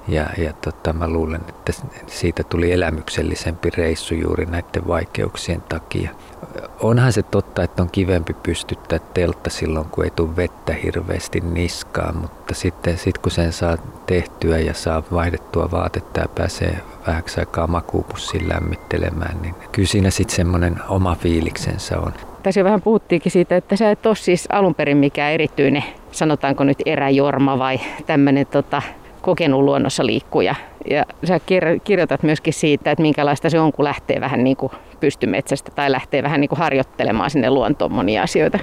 Ja, 0.08 0.30
ja 0.38 0.54
tota, 0.54 0.94
mä 0.94 1.08
luulen, 1.08 1.42
että 1.50 1.74
siitä 2.08 2.44
tuli 2.44 2.72
elämyksellisempi 2.72 3.70
reissu 3.70 4.16
juuri 4.16 4.46
näiden 4.46 4.88
vaikeuksien 4.88 5.62
takia. 5.62 6.10
Onhan 6.80 7.14
se 7.14 7.24
totta, 7.24 7.64
että 7.64 7.82
on 7.82 7.90
kivempi 7.92 8.34
pystyttää 8.34 9.00
teltta 9.00 9.50
silloin, 9.50 9.86
kun 9.90 10.04
ei 10.04 10.10
tule 10.16 10.36
vettä 10.36 10.74
hirveästi 10.74 11.40
niskaan, 11.42 12.18
mutta 12.18 12.54
sitten 12.54 12.98
sit 12.98 13.18
kun 13.18 13.32
sen 13.32 13.54
saa 13.54 13.78
tehtyä 14.06 14.60
ja 14.60 14.74
saa 14.74 15.04
vaihdettua 15.12 15.72
vaatetta 15.72 16.20
ja 16.20 16.28
pääsee 16.36 16.78
vähäksi 17.08 17.40
aikaa 17.40 17.68
makuupussiin 17.68 18.50
lämmittelemään, 18.50 19.42
niin 19.42 19.56
kyllä 19.72 19.88
siinä 19.88 20.10
sitten 20.10 20.36
semmoinen 20.36 20.76
oma 20.90 21.16
fiiliksensä 21.16 22.00
on. 22.00 22.14
Tässä 22.44 22.60
jo 22.60 22.64
vähän 22.64 22.82
puhuttiinkin 22.82 23.32
siitä, 23.32 23.58
että 23.58 23.76
sä 23.76 23.92
et 23.92 24.06
ole 24.06 24.16
siis 24.16 24.48
alun 24.52 24.76
perin 24.76 24.98
mikään 24.98 25.34
erityinen, 25.34 25.84
sanotaanko 26.12 26.64
nyt 26.64 26.78
eräjorma 26.86 27.60
vai 27.60 27.80
tämmöinen 28.06 28.46
tota, 28.46 28.82
kokenut 29.26 29.64
luonnossa 29.64 30.06
liikkuja. 30.06 30.56
Ja 30.90 31.06
sä 31.24 31.40
kirjoitat 31.84 32.24
myöskin 32.24 32.54
siitä, 32.54 32.92
että 32.92 33.02
minkälaista 33.02 33.50
se 33.50 33.60
on, 33.60 33.72
kun 33.72 33.86
lähtee 33.86 34.22
vähän 34.22 34.44
niin 34.44 34.58
kuin 34.58 34.72
pystymetsästä 35.00 35.72
tai 35.76 35.92
lähtee 35.92 36.24
vähän 36.24 36.42
niin 36.42 36.50
kuin 36.50 36.60
harjoittelemaan 36.60 37.30
sinne 37.30 37.50
luontoon 37.50 37.92
monia 37.92 38.24
asioita. 38.24 38.60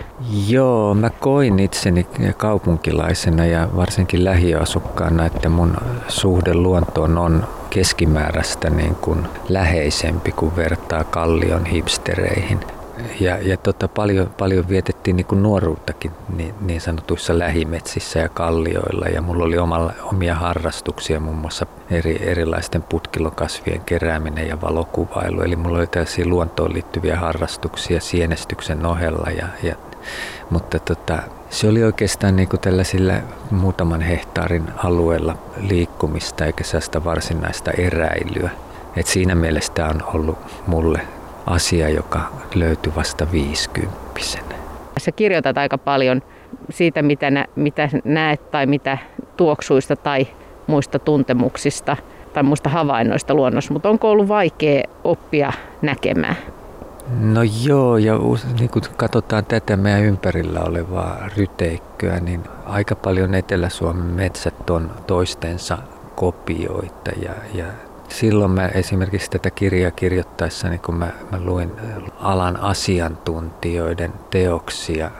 Joo, 0.48 0.94
mä 0.94 1.10
koin 1.10 1.58
itseni 1.58 2.06
kaupunkilaisena 2.36 3.46
ja 3.46 3.68
varsinkin 3.76 4.24
lähiasukkaana, 4.24 5.26
että 5.26 5.48
mun 5.48 5.76
suhde 6.08 6.54
luontoon 6.54 7.18
on 7.18 7.44
keskimääräistä 7.70 8.70
niin 8.70 8.94
kuin 8.94 9.18
läheisempi, 9.48 10.32
kuin 10.32 10.56
vertaa 10.56 11.04
kallion 11.04 11.66
hipstereihin 11.66 12.60
ja, 13.20 13.38
ja 13.38 13.56
tota, 13.56 13.88
paljon, 13.88 14.30
paljon 14.38 14.68
vietettiin 14.68 15.16
niin 15.16 15.26
kuin 15.26 15.42
nuoruuttakin 15.42 16.12
niin, 16.36 16.54
niin 16.60 16.80
sanotuissa 16.80 17.38
lähimetsissä 17.38 18.18
ja 18.18 18.28
kallioilla. 18.28 19.06
Ja 19.06 19.22
mulla 19.22 19.44
oli 19.44 19.58
omalla, 19.58 19.92
omia 20.02 20.34
harrastuksia, 20.34 21.20
muun 21.20 21.36
muassa 21.36 21.66
eri, 21.90 22.28
erilaisten 22.28 22.82
putkilokasvien 22.82 23.80
kerääminen 23.80 24.48
ja 24.48 24.60
valokuvailu. 24.60 25.40
Eli 25.40 25.56
mulla 25.56 25.78
oli 25.78 25.86
tällaisia 25.86 26.26
luontoon 26.26 26.72
liittyviä 26.74 27.16
harrastuksia 27.16 28.00
sienestyksen 28.00 28.86
ohella. 28.86 29.30
Ja, 29.30 29.46
ja, 29.62 29.74
mutta 30.50 30.78
tota, 30.78 31.18
se 31.50 31.68
oli 31.68 31.84
oikeastaan 31.84 32.36
niin 32.36 32.48
kuin 32.48 32.60
tällaisilla 32.60 33.14
muutaman 33.50 34.00
hehtaarin 34.00 34.66
alueella 34.76 35.36
liikkumista 35.60 36.46
eikä 36.46 36.64
sellaista 36.64 37.04
varsinaista 37.04 37.70
eräilyä. 37.70 38.50
Et 38.96 39.06
siinä 39.06 39.34
mielessä 39.34 39.72
tämä 39.72 39.88
on 39.88 40.02
ollut 40.14 40.38
mulle 40.66 41.00
asia, 41.46 41.88
joka 41.88 42.20
löytyi 42.54 42.92
vasta 42.96 43.26
viisikymppisenä. 43.32 44.54
Sä 44.98 45.12
kirjoitat 45.12 45.58
aika 45.58 45.78
paljon 45.78 46.22
siitä, 46.70 47.02
mitä, 47.02 47.30
nä, 47.30 47.46
mitä 47.56 47.88
näet 48.04 48.50
tai 48.50 48.66
mitä 48.66 48.98
tuoksuista 49.36 49.96
tai 49.96 50.26
muista 50.66 50.98
tuntemuksista 50.98 51.96
tai 52.32 52.42
muista 52.42 52.70
havainnoista 52.70 53.34
luonnossa, 53.34 53.72
mutta 53.72 53.88
onko 53.88 54.10
ollut 54.10 54.28
vaikea 54.28 54.82
oppia 55.04 55.52
näkemään? 55.82 56.36
No 57.20 57.40
joo, 57.64 57.96
ja 57.96 58.14
niin 58.58 58.70
kun 58.70 58.82
katsotaan 58.96 59.44
tätä 59.44 59.76
meidän 59.76 60.02
ympärillä 60.02 60.60
olevaa 60.60 61.28
ryteikköä, 61.36 62.20
niin 62.20 62.44
aika 62.66 62.94
paljon 62.94 63.34
Etelä-Suomen 63.34 64.06
metsät 64.06 64.70
on 64.70 64.90
toistensa 65.06 65.78
kopioita 66.14 67.10
ja, 67.22 67.30
ja 67.54 67.64
silloin 68.12 68.50
mä 68.50 68.68
esimerkiksi 68.68 69.30
tätä 69.30 69.50
kirjaa 69.50 69.90
kirjoittaessani, 69.90 70.78
kun 70.78 70.94
mä, 70.94 71.10
mä 71.32 71.40
luin 71.40 71.72
alan 72.20 72.56
asiantuntijoiden 72.56 74.12
teoksia 74.30 75.10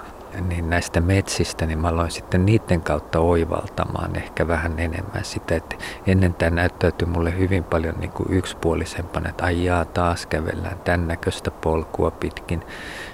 niin 0.49 0.71
näistä 0.71 1.01
metsistä, 1.01 1.67
niin 1.67 1.79
mä 1.79 1.89
aloin 1.89 2.11
sitten 2.11 2.47
niiden 2.47 2.83
kautta 2.83 3.21
oivaltamaan 3.21 4.17
ehkä 4.17 4.49
vähän 4.49 4.79
enemmän 4.79 5.25
sitä, 5.25 5.57
että 5.57 5.77
ennen 6.07 6.35
tämä 6.35 6.51
näyttäytyi 6.51 7.09
mulle 7.09 7.39
hyvin 7.39 7.65
paljon 7.65 7.95
niin 7.99 8.11
kuin 8.11 8.27
yksipuolisempana, 8.31 9.29
että 9.29 9.45
ai 9.45 9.65
jaa, 9.65 9.85
taas 9.85 10.27
kävellään 10.27 10.79
tämän 10.85 11.09
näköistä 11.09 11.51
polkua 11.51 12.11
pitkin. 12.11 12.63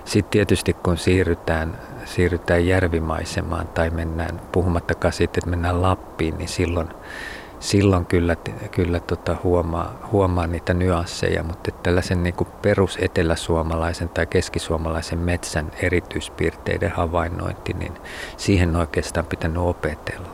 Sitten 0.04 0.30
tietysti 0.30 0.73
kun 0.73 0.97
siirrytään, 0.97 1.78
siirrytään 2.04 2.67
järvimaisemaan 2.67 3.69
tai 3.69 3.91
mennään, 3.91 4.41
puhumattakaan 4.52 5.12
sitten, 5.12 5.41
että 5.41 5.50
mennään 5.50 5.82
Lappiin, 5.82 6.38
niin 6.38 6.49
silloin 6.49 6.88
silloin 7.60 8.06
kyllä, 8.06 8.36
kyllä 8.71 9.00
tota 9.00 9.36
huomaa, 9.44 10.08
huomaa 10.12 10.47
niitä 10.47 10.75
nyansseja, 10.75 11.42
mutta 11.42 11.71
tällaisen 11.71 12.23
niin 12.23 12.34
kuin 12.34 12.49
perus 12.62 12.99
eteläsuomalaisen 13.00 14.08
tai 14.08 14.26
keskisuomalaisen 14.26 15.18
metsän 15.18 15.73
erityispiirteiden 15.82 16.90
havainnointi, 16.90 17.73
niin 17.73 17.92
siihen 18.36 18.76
oikeastaan 18.76 19.26
pitänyt 19.26 19.62
opetella. 19.62 20.28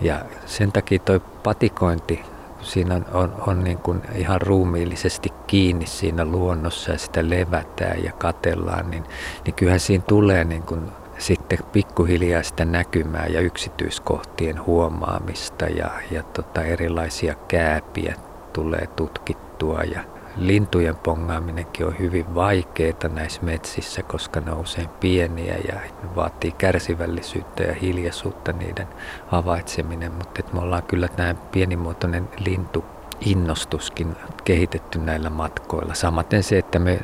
Ja 0.00 0.20
sen 0.46 0.72
takia 0.72 0.98
tuo 0.98 1.20
patikointi, 1.20 2.22
siinä 2.62 2.94
on, 2.94 3.06
on, 3.12 3.34
on 3.46 3.64
niin 3.64 3.78
kuin 3.78 4.02
ihan 4.14 4.40
ruumiillisesti 4.40 5.32
kiinni 5.46 5.86
siinä 5.86 6.24
luonnossa 6.24 6.92
ja 6.92 6.98
sitä 6.98 7.30
levätään 7.30 8.04
ja 8.04 8.12
katellaan, 8.12 8.90
niin, 8.90 9.04
niin 9.44 9.54
kyllähän 9.54 9.80
siinä 9.80 10.04
tulee 10.06 10.44
niin 10.44 10.62
kuin 10.62 10.80
sitten 11.20 11.58
pikkuhiljaa 11.72 12.42
sitä 12.42 12.64
näkymää 12.64 13.26
ja 13.26 13.40
yksityiskohtien 13.40 14.66
huomaamista 14.66 15.64
ja, 15.64 15.90
ja 16.10 16.22
tota 16.22 16.62
erilaisia 16.62 17.34
kääpiä 17.34 18.14
tulee 18.52 18.86
tutkittua 18.86 19.80
ja 19.82 20.04
lintujen 20.36 20.96
pongaaminenkin 20.96 21.86
on 21.86 21.98
hyvin 21.98 22.34
vaikeaa 22.34 23.08
näissä 23.12 23.42
metsissä, 23.42 24.02
koska 24.02 24.40
ne 24.40 24.52
on 24.52 24.60
usein 24.60 24.88
pieniä 24.88 25.56
ja 25.68 25.80
vaatii 26.16 26.52
kärsivällisyyttä 26.52 27.62
ja 27.62 27.74
hiljaisuutta 27.74 28.52
niiden 28.52 28.86
havaitseminen, 29.26 30.12
mutta 30.12 30.42
me 30.52 30.60
ollaan 30.60 30.82
kyllä 30.82 31.08
tämä 31.08 31.34
pienimuotoinen 31.34 32.28
lintu 32.38 32.84
innostuskin 33.20 34.16
kehitetty 34.44 34.98
näillä 34.98 35.30
matkoilla. 35.30 35.94
Samaten 35.94 36.42
se, 36.42 36.58
että 36.58 36.78
me 36.78 37.00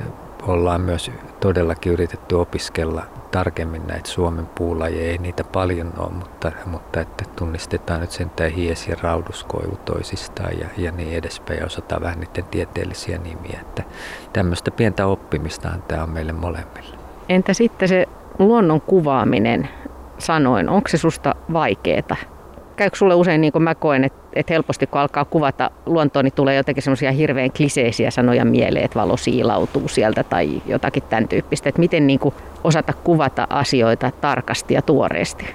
ollaan 0.46 0.80
myös 0.80 1.10
todellakin 1.40 1.92
yritetty 1.92 2.34
opiskella 2.34 3.02
tarkemmin 3.30 3.86
näitä 3.86 4.08
Suomen 4.08 4.46
puulajeja. 4.46 5.10
Ei 5.10 5.18
niitä 5.18 5.44
paljon 5.44 5.92
ole, 5.98 6.10
mutta, 6.10 6.52
mutta 6.66 7.00
että 7.00 7.24
tunnistetaan 7.36 8.00
nyt 8.00 8.10
sentään 8.10 8.50
hies 8.50 8.88
ja 8.88 8.96
rauduskoivu 9.02 9.78
toisistaan 9.84 10.58
ja, 10.58 10.66
ja 10.76 10.92
niin 10.92 11.16
edespäin. 11.16 11.60
Ja 11.60 11.66
osataan 11.66 12.02
vähän 12.02 12.20
niiden 12.20 12.44
tieteellisiä 12.44 13.18
nimiä. 13.18 13.58
Että 13.60 13.82
tämmöistä 14.32 14.70
pientä 14.70 15.06
oppimistahan 15.06 15.82
tämä 15.82 16.02
on 16.02 16.10
meille 16.10 16.32
molemmille. 16.32 16.96
Entä 17.28 17.54
sitten 17.54 17.88
se 17.88 18.06
luonnon 18.38 18.80
kuvaaminen 18.80 19.68
sanoin, 20.18 20.68
onko 20.68 20.88
se 20.88 20.98
susta 20.98 21.34
vaikeeta? 21.52 22.16
Käykö 22.76 22.96
sulle 22.96 23.14
usein 23.14 23.40
niin 23.40 23.52
kuin 23.52 23.62
mä 23.62 23.74
koen, 23.74 24.04
että, 24.04 24.25
että 24.36 24.54
helposti 24.54 24.86
kun 24.86 25.00
alkaa 25.00 25.24
kuvata 25.24 25.70
luontoa, 25.86 26.22
niin 26.22 26.32
tulee 26.32 26.56
jotenkin 26.56 26.82
semmoisia 26.82 27.12
hirveän 27.12 27.52
kliseisiä 27.52 28.10
sanoja 28.10 28.44
mieleen, 28.44 28.84
että 28.84 29.00
valo 29.00 29.16
siilautuu 29.16 29.88
sieltä 29.88 30.24
tai 30.24 30.62
jotakin 30.66 31.02
tämän 31.02 31.28
tyyppistä. 31.28 31.68
Että 31.68 31.80
miten 31.80 32.06
niin 32.06 32.18
kuin 32.18 32.34
osata 32.64 32.92
kuvata 32.92 33.46
asioita 33.50 34.10
tarkasti 34.20 34.74
ja 34.74 34.82
tuoreesti? 34.82 35.46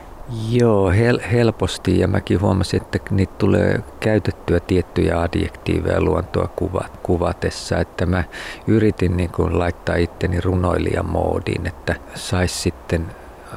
Joo, 0.49 0.91
hel- 0.91 1.29
helposti 1.31 1.99
ja 1.99 2.07
mäkin 2.07 2.41
huomasin, 2.41 2.81
että 2.81 2.99
niitä 3.11 3.33
tulee 3.37 3.79
käytettyä 3.99 4.59
tiettyjä 4.59 5.21
adjektiiveja 5.21 6.01
luontoa 6.01 6.47
kuvat, 6.47 6.97
kuvatessa, 7.03 7.77
että 7.77 8.05
mä 8.05 8.23
yritin 8.67 9.17
niin 9.17 9.31
kuin 9.31 9.59
laittaa 9.59 9.95
itteni 9.95 10.41
runoilijamoodiin, 10.41 11.67
että 11.67 11.95
saisi 12.15 12.55
sitten 12.59 13.05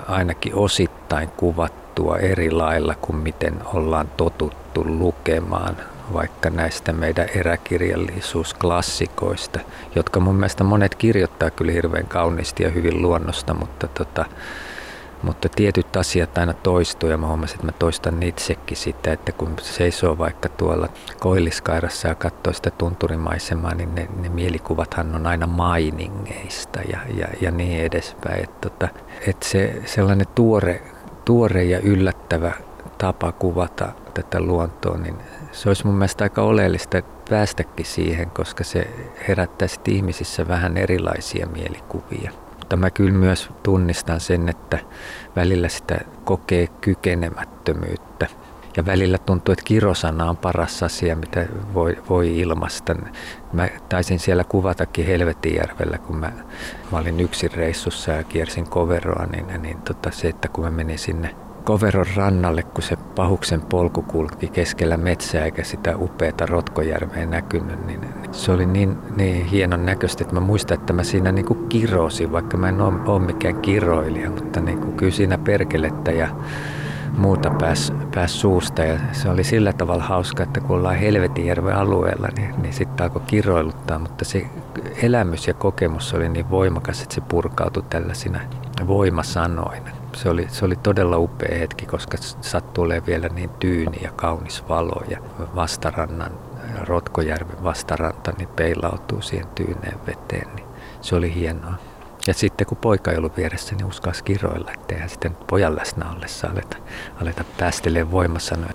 ainakin 0.09 0.55
osittain 0.55 1.29
kuvat 1.29 1.85
luettua 1.99 2.19
eri 2.19 2.51
lailla 2.51 2.95
kuin 3.01 3.17
miten 3.17 3.55
ollaan 3.65 4.11
totuttu 4.17 4.85
lukemaan 4.87 5.77
vaikka 6.13 6.51
näistä 6.51 6.93
meidän 6.93 7.29
eräkirjallisuusklassikoista, 7.35 9.61
jotka 9.95 10.21
mun 10.21 10.35
mielestä 10.35 10.65
monet 10.65 10.95
kirjoittaa 10.95 11.51
kyllä 11.51 11.73
hirveän 11.73 12.07
kauniisti 12.07 12.63
ja 12.63 12.71
hyvin 12.71 13.03
luonnosta, 13.03 13.55
mutta, 13.55 13.89
tota, 13.89 14.25
mutta 15.25 15.49
tietyt 15.49 15.97
asiat 15.97 16.39
aina 16.39 16.55
toistuu 16.55 17.11
ja 17.11 17.19
mä 17.19 17.27
huomasin, 17.27 17.55
että 17.55 17.67
mä 17.67 17.73
toistan 17.73 18.23
itsekin 18.23 18.77
sitä, 18.77 19.13
että 19.13 19.33
kun 19.33 19.57
seisoo 19.63 20.19
vaikka 20.19 20.49
tuolla 20.49 20.89
koilliskairassa 21.21 22.09
ja 22.09 22.15
katsoo 22.15 22.53
sitä 22.53 22.71
tunturimaisemaa, 22.71 23.75
niin 23.75 23.95
ne, 23.95 24.09
ne 24.21 24.29
mielikuvathan 24.29 25.15
on 25.15 25.27
aina 25.27 25.47
mainingeista 25.47 26.81
ja, 26.93 26.99
ja, 27.17 27.29
ja 27.41 27.51
niin 27.51 27.81
edespäin. 27.85 28.45
Että, 28.45 28.69
tota, 28.69 28.89
että 29.27 29.49
se 29.49 29.83
sellainen 29.85 30.27
tuore 30.35 30.83
tuore 31.25 31.65
ja 31.65 31.79
yllättävä 31.79 32.53
tapa 32.99 33.33
kuvata 33.33 33.93
tätä 34.15 34.41
luontoa, 34.41 34.99
niin 34.99 35.17
se 35.53 35.71
olisi 35.71 35.87
mun 35.87 35.95
mielestä 35.95 36.25
aika 36.25 36.43
oleellista 36.43 37.03
päästäkin 37.31 37.87
siihen, 37.87 38.31
koska 38.31 38.65
se 38.65 38.89
herättäisi 39.29 39.81
ihmisissä 39.89 40.49
vähän 40.49 40.77
erilaisia 40.77 41.47
mielikuvia. 41.47 42.31
Mutta 42.77 42.87
mä 42.87 42.91
kyllä 42.91 43.19
myös 43.19 43.51
tunnistan 43.63 44.21
sen, 44.21 44.49
että 44.49 44.79
välillä 45.37 45.69
sitä 45.69 45.99
kokee 46.25 46.67
kykenemättömyyttä. 46.67 48.27
Ja 48.77 48.87
välillä 48.87 49.19
tuntuu, 49.19 49.53
että 49.53 49.65
kirosana 49.65 50.31
on 50.31 50.37
paras 50.37 50.83
asia, 50.83 51.17
mitä 51.17 51.47
voi, 51.75 51.97
voi 52.09 52.39
ilmaista. 52.39 52.97
Mä 53.53 53.69
taisin 53.89 54.19
siellä 54.19 54.45
kuvatakin 54.45 55.07
Helvetijärvellä, 55.07 55.99
kun 55.99 56.17
mä, 56.17 56.33
mä 56.93 56.99
olin 56.99 57.21
yksin 57.21 57.53
reissussa 57.53 58.13
ja 58.13 58.25
kiersin 58.25 58.67
koveroa, 58.67 59.27
niin, 59.27 59.63
niin 59.63 59.83
tota, 59.83 60.11
se, 60.11 60.29
että 60.29 60.49
kun 60.49 60.65
mä 60.65 60.71
menin 60.71 60.99
sinne 60.99 61.35
Koveron 61.65 62.07
rannalle, 62.17 62.63
kun 62.63 62.83
se 62.83 62.97
pahuksen 62.97 63.61
polku 63.61 64.03
kulki 64.03 64.49
keskellä 64.49 64.97
metsää 64.97 65.45
eikä 65.45 65.65
sitä 65.65 65.97
upeata 65.97 66.47
Rotkojärveä 66.47 67.27
näkynyt, 67.27 67.87
niin 67.87 68.01
se 68.33 68.53
oli 68.53 68.67
niin, 68.67 68.99
niin 69.17 69.47
hienon 69.47 69.87
näköistä, 69.87 70.25
että 70.25 70.35
mä 70.35 70.41
muistan, 70.41 70.79
että 70.79 70.93
mä 70.93 71.03
siinä 71.03 71.33
niin 71.33 71.45
kuin 71.45 71.69
kirosin, 71.69 72.33
vaikka 72.33 72.57
mä 72.57 72.69
en 72.69 72.81
ole, 72.81 72.95
ole 73.07 73.27
mikään 73.27 73.57
kiroilija, 73.57 74.31
mutta 74.31 74.61
niin 74.61 74.79
kuin 74.79 74.97
kyllä 74.97 75.13
siinä 75.13 75.39
perkelettä 75.39 76.13
ja 76.13 76.29
muuta 77.17 77.51
pääs, 77.51 77.93
pääs 78.15 78.41
suusta. 78.41 78.83
Ja 78.83 78.99
se 79.13 79.29
oli 79.29 79.45
sillä 79.45 79.73
tavalla 79.73 80.05
hauska, 80.05 80.43
että 80.43 80.61
kun 80.61 80.77
ollaan 80.77 80.97
Helvetijärven 80.97 81.77
alueella, 81.77 82.29
niin, 82.37 82.55
niin 82.63 82.73
sitten 82.73 83.05
alkoi 83.05 83.23
kiroiluttaa, 83.27 83.99
mutta 83.99 84.25
se 84.25 84.47
elämys 85.03 85.47
ja 85.49 85.55
kokemus 85.55 86.15
oli 86.15 86.29
niin 86.29 86.51
voimakas, 86.51 87.03
että 87.03 87.15
se 87.15 87.21
purkautui 87.21 87.85
tällaisina 87.91 88.41
voimasanoina 88.87 90.04
se 90.15 90.29
oli, 90.29 90.47
se 90.49 90.65
oli 90.65 90.77
todella 90.77 91.19
upea 91.19 91.59
hetki, 91.59 91.87
koska 91.87 92.17
sattui 92.41 92.85
olemaan 92.85 93.07
vielä 93.07 93.29
niin 93.29 93.51
tyyni 93.51 93.99
ja 94.03 94.11
kaunis 94.17 94.69
valo 94.69 95.03
ja 95.09 95.19
vastarannan, 95.55 96.33
Rotkojärven 96.87 97.65
vastaranta, 97.65 98.33
niin 98.39 98.49
peilautuu 98.57 99.23
siihen 99.23 99.47
tyyneen 99.55 99.99
veteen, 100.07 100.49
niin 100.57 100.67
se 101.01 101.17
oli 101.17 101.35
hienoa. 101.35 101.75
Ja 102.27 102.35
sitten 102.35 102.67
kun 102.67 102.79
poika 102.79 103.11
ei 103.11 103.19
ollut 103.19 103.37
vieressä, 103.37 103.75
niin 103.75 103.87
uskas 103.87 104.23
kiroilla, 104.23 104.71
ettei 104.75 105.09
sitten 105.09 105.37
pojan 105.47 105.77
läsnä 105.77 106.11
ollessa 106.17 106.49
aleta, 106.49 106.77
aleta 107.23 107.45
päästelee 107.59 108.11
voimasanoja. 108.11 108.73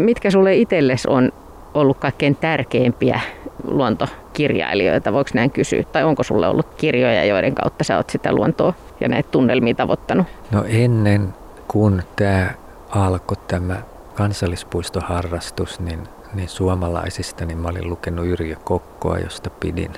Mitkä 0.00 0.30
sulle 0.30 0.54
itsellesi 0.54 1.08
on 1.08 1.32
ollut 1.74 1.98
kaikkein 1.98 2.36
tärkeimpiä 2.36 3.20
luontokirjailijoita, 3.64 5.12
voiko 5.12 5.30
näin 5.34 5.50
kysyä? 5.50 5.82
Tai 5.92 6.04
onko 6.04 6.22
sulle 6.22 6.48
ollut 6.48 6.74
kirjoja, 6.76 7.24
joiden 7.24 7.54
kautta 7.54 7.84
sä 7.84 7.96
oot 7.96 8.10
sitä 8.10 8.32
luontoa 8.32 8.74
ja 9.00 9.08
näitä 9.08 9.30
tunnelmia 9.30 9.74
tavoittanut? 9.74 10.26
No 10.50 10.64
ennen 10.68 11.34
kuin 11.68 12.02
tämä 12.16 12.50
alkoi 12.90 13.36
tämä 13.48 13.82
kansallispuistoharrastus, 14.14 15.80
niin, 15.80 16.00
niin 16.34 16.48
suomalaisista 16.48 17.44
niin 17.44 17.58
mä 17.58 17.68
olin 17.68 17.90
lukenut 17.90 18.26
Yrjö 18.26 18.56
Kokkoa, 18.64 19.18
josta 19.18 19.50
pidin 19.50 19.92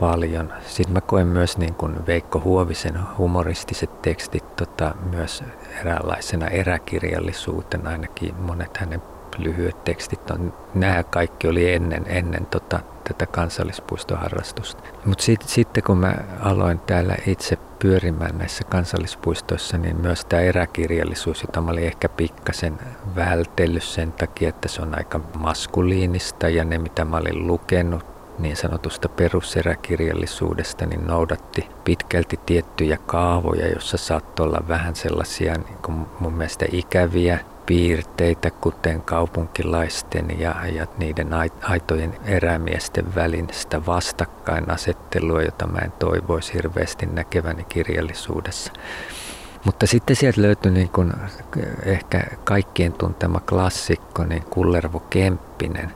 paljon. 0.00 0.52
Sitten 0.66 0.92
mä 0.92 1.00
koen 1.00 1.26
myös 1.26 1.58
niin 1.58 1.74
kuin 1.74 2.06
Veikko 2.06 2.40
Huovisen 2.44 2.98
humoristiset 3.18 4.02
tekstit 4.02 4.56
tota, 4.56 4.94
myös 5.10 5.44
eräänlaisena 5.80 6.48
eräkirjallisuutena, 6.48 7.90
ainakin 7.90 8.34
monet 8.34 8.76
hänen 8.76 9.02
lyhyet 9.38 9.84
tekstit 9.84 10.30
on, 10.30 10.54
nämä 10.74 11.02
kaikki 11.02 11.48
oli 11.48 11.72
ennen, 11.72 12.04
ennen 12.06 12.46
tota, 12.46 12.80
tätä 13.08 13.26
kansallispuistoharrastusta. 13.26 14.82
Mutta 15.04 15.24
sit, 15.24 15.42
sitten 15.42 15.82
kun 15.82 15.98
mä 15.98 16.14
aloin 16.40 16.78
täällä 16.78 17.14
itse 17.26 17.58
pyörimään 17.82 18.38
näissä 18.38 18.64
kansallispuistoissa, 18.64 19.78
niin 19.78 20.00
myös 20.00 20.24
tämä 20.24 20.42
eräkirjallisuus, 20.42 21.42
jota 21.42 21.60
mä 21.60 21.70
olin 21.70 21.84
ehkä 21.84 22.08
pikkasen 22.08 22.78
vältellyt 23.16 23.82
sen 23.82 24.12
takia, 24.12 24.48
että 24.48 24.68
se 24.68 24.82
on 24.82 24.98
aika 24.98 25.20
maskuliinista 25.38 26.48
ja 26.48 26.64
ne 26.64 26.78
mitä 26.78 27.04
mä 27.04 27.16
olin 27.16 27.46
lukenut 27.46 28.04
niin 28.38 28.56
sanotusta 28.56 29.08
peruseräkirjallisuudesta, 29.08 30.86
niin 30.86 31.06
noudatti 31.06 31.68
pitkälti 31.84 32.40
tiettyjä 32.46 32.98
kaavoja, 33.06 33.68
jossa 33.68 33.96
saattoi 33.96 34.46
olla 34.46 34.64
vähän 34.68 34.96
sellaisia 34.96 35.54
niin 35.54 35.78
kuin 35.82 36.06
mun 36.20 36.32
mielestä 36.32 36.66
ikäviä 36.72 37.38
piirteitä, 37.66 38.50
kuten 38.50 39.02
kaupunkilaisten 39.02 40.40
ja, 40.40 40.54
ja 40.72 40.86
niiden 40.98 41.28
aitojen 41.62 42.14
erämiesten 42.24 43.14
välistä 43.14 43.86
vastakkainasettelua, 43.86 45.42
jota 45.42 45.66
mä 45.66 45.78
en 45.78 45.92
toivoisi 45.92 46.54
hirveästi 46.54 47.06
näkeväni 47.06 47.64
kirjallisuudessa. 47.64 48.72
Mutta 49.64 49.86
sitten 49.86 50.16
sieltä 50.16 50.42
löytyi 50.42 50.72
niin 50.72 50.88
kuin 50.88 51.12
ehkä 51.84 52.22
kaikkien 52.44 52.92
tuntema 52.92 53.40
klassikko, 53.40 54.24
niin 54.24 54.42
Kullervo 54.42 55.00
Kemppinen, 55.00 55.92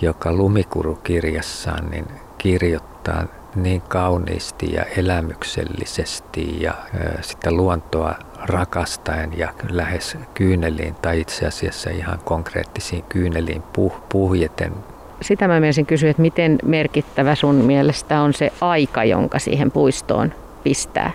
joka 0.00 0.32
Lumikuru-kirjassaan 0.32 1.90
niin 1.90 2.06
kirjoittaa 2.38 3.24
niin 3.54 3.80
kauniisti 3.80 4.72
ja 4.72 4.84
elämyksellisesti 4.96 6.62
ja 6.62 6.74
sitä 7.20 7.52
luontoa 7.52 8.14
rakastaen 8.46 9.38
ja 9.38 9.48
lähes 9.70 10.16
kyyneliin 10.34 10.94
tai 10.94 11.20
itse 11.20 11.46
asiassa 11.46 11.90
ihan 11.90 12.18
konkreettisiin 12.24 13.04
kyyneliin 13.08 13.62
puh- 13.78 14.00
puhjeten. 14.08 14.72
Sitä 15.20 15.48
mä 15.48 15.60
mielisin 15.60 15.86
kysyä, 15.86 16.10
että 16.10 16.22
miten 16.22 16.58
merkittävä 16.64 17.34
sun 17.34 17.54
mielestä 17.54 18.20
on 18.20 18.34
se 18.34 18.52
aika, 18.60 19.04
jonka 19.04 19.38
siihen 19.38 19.70
puistoon 19.70 20.32
pistää, 20.64 21.10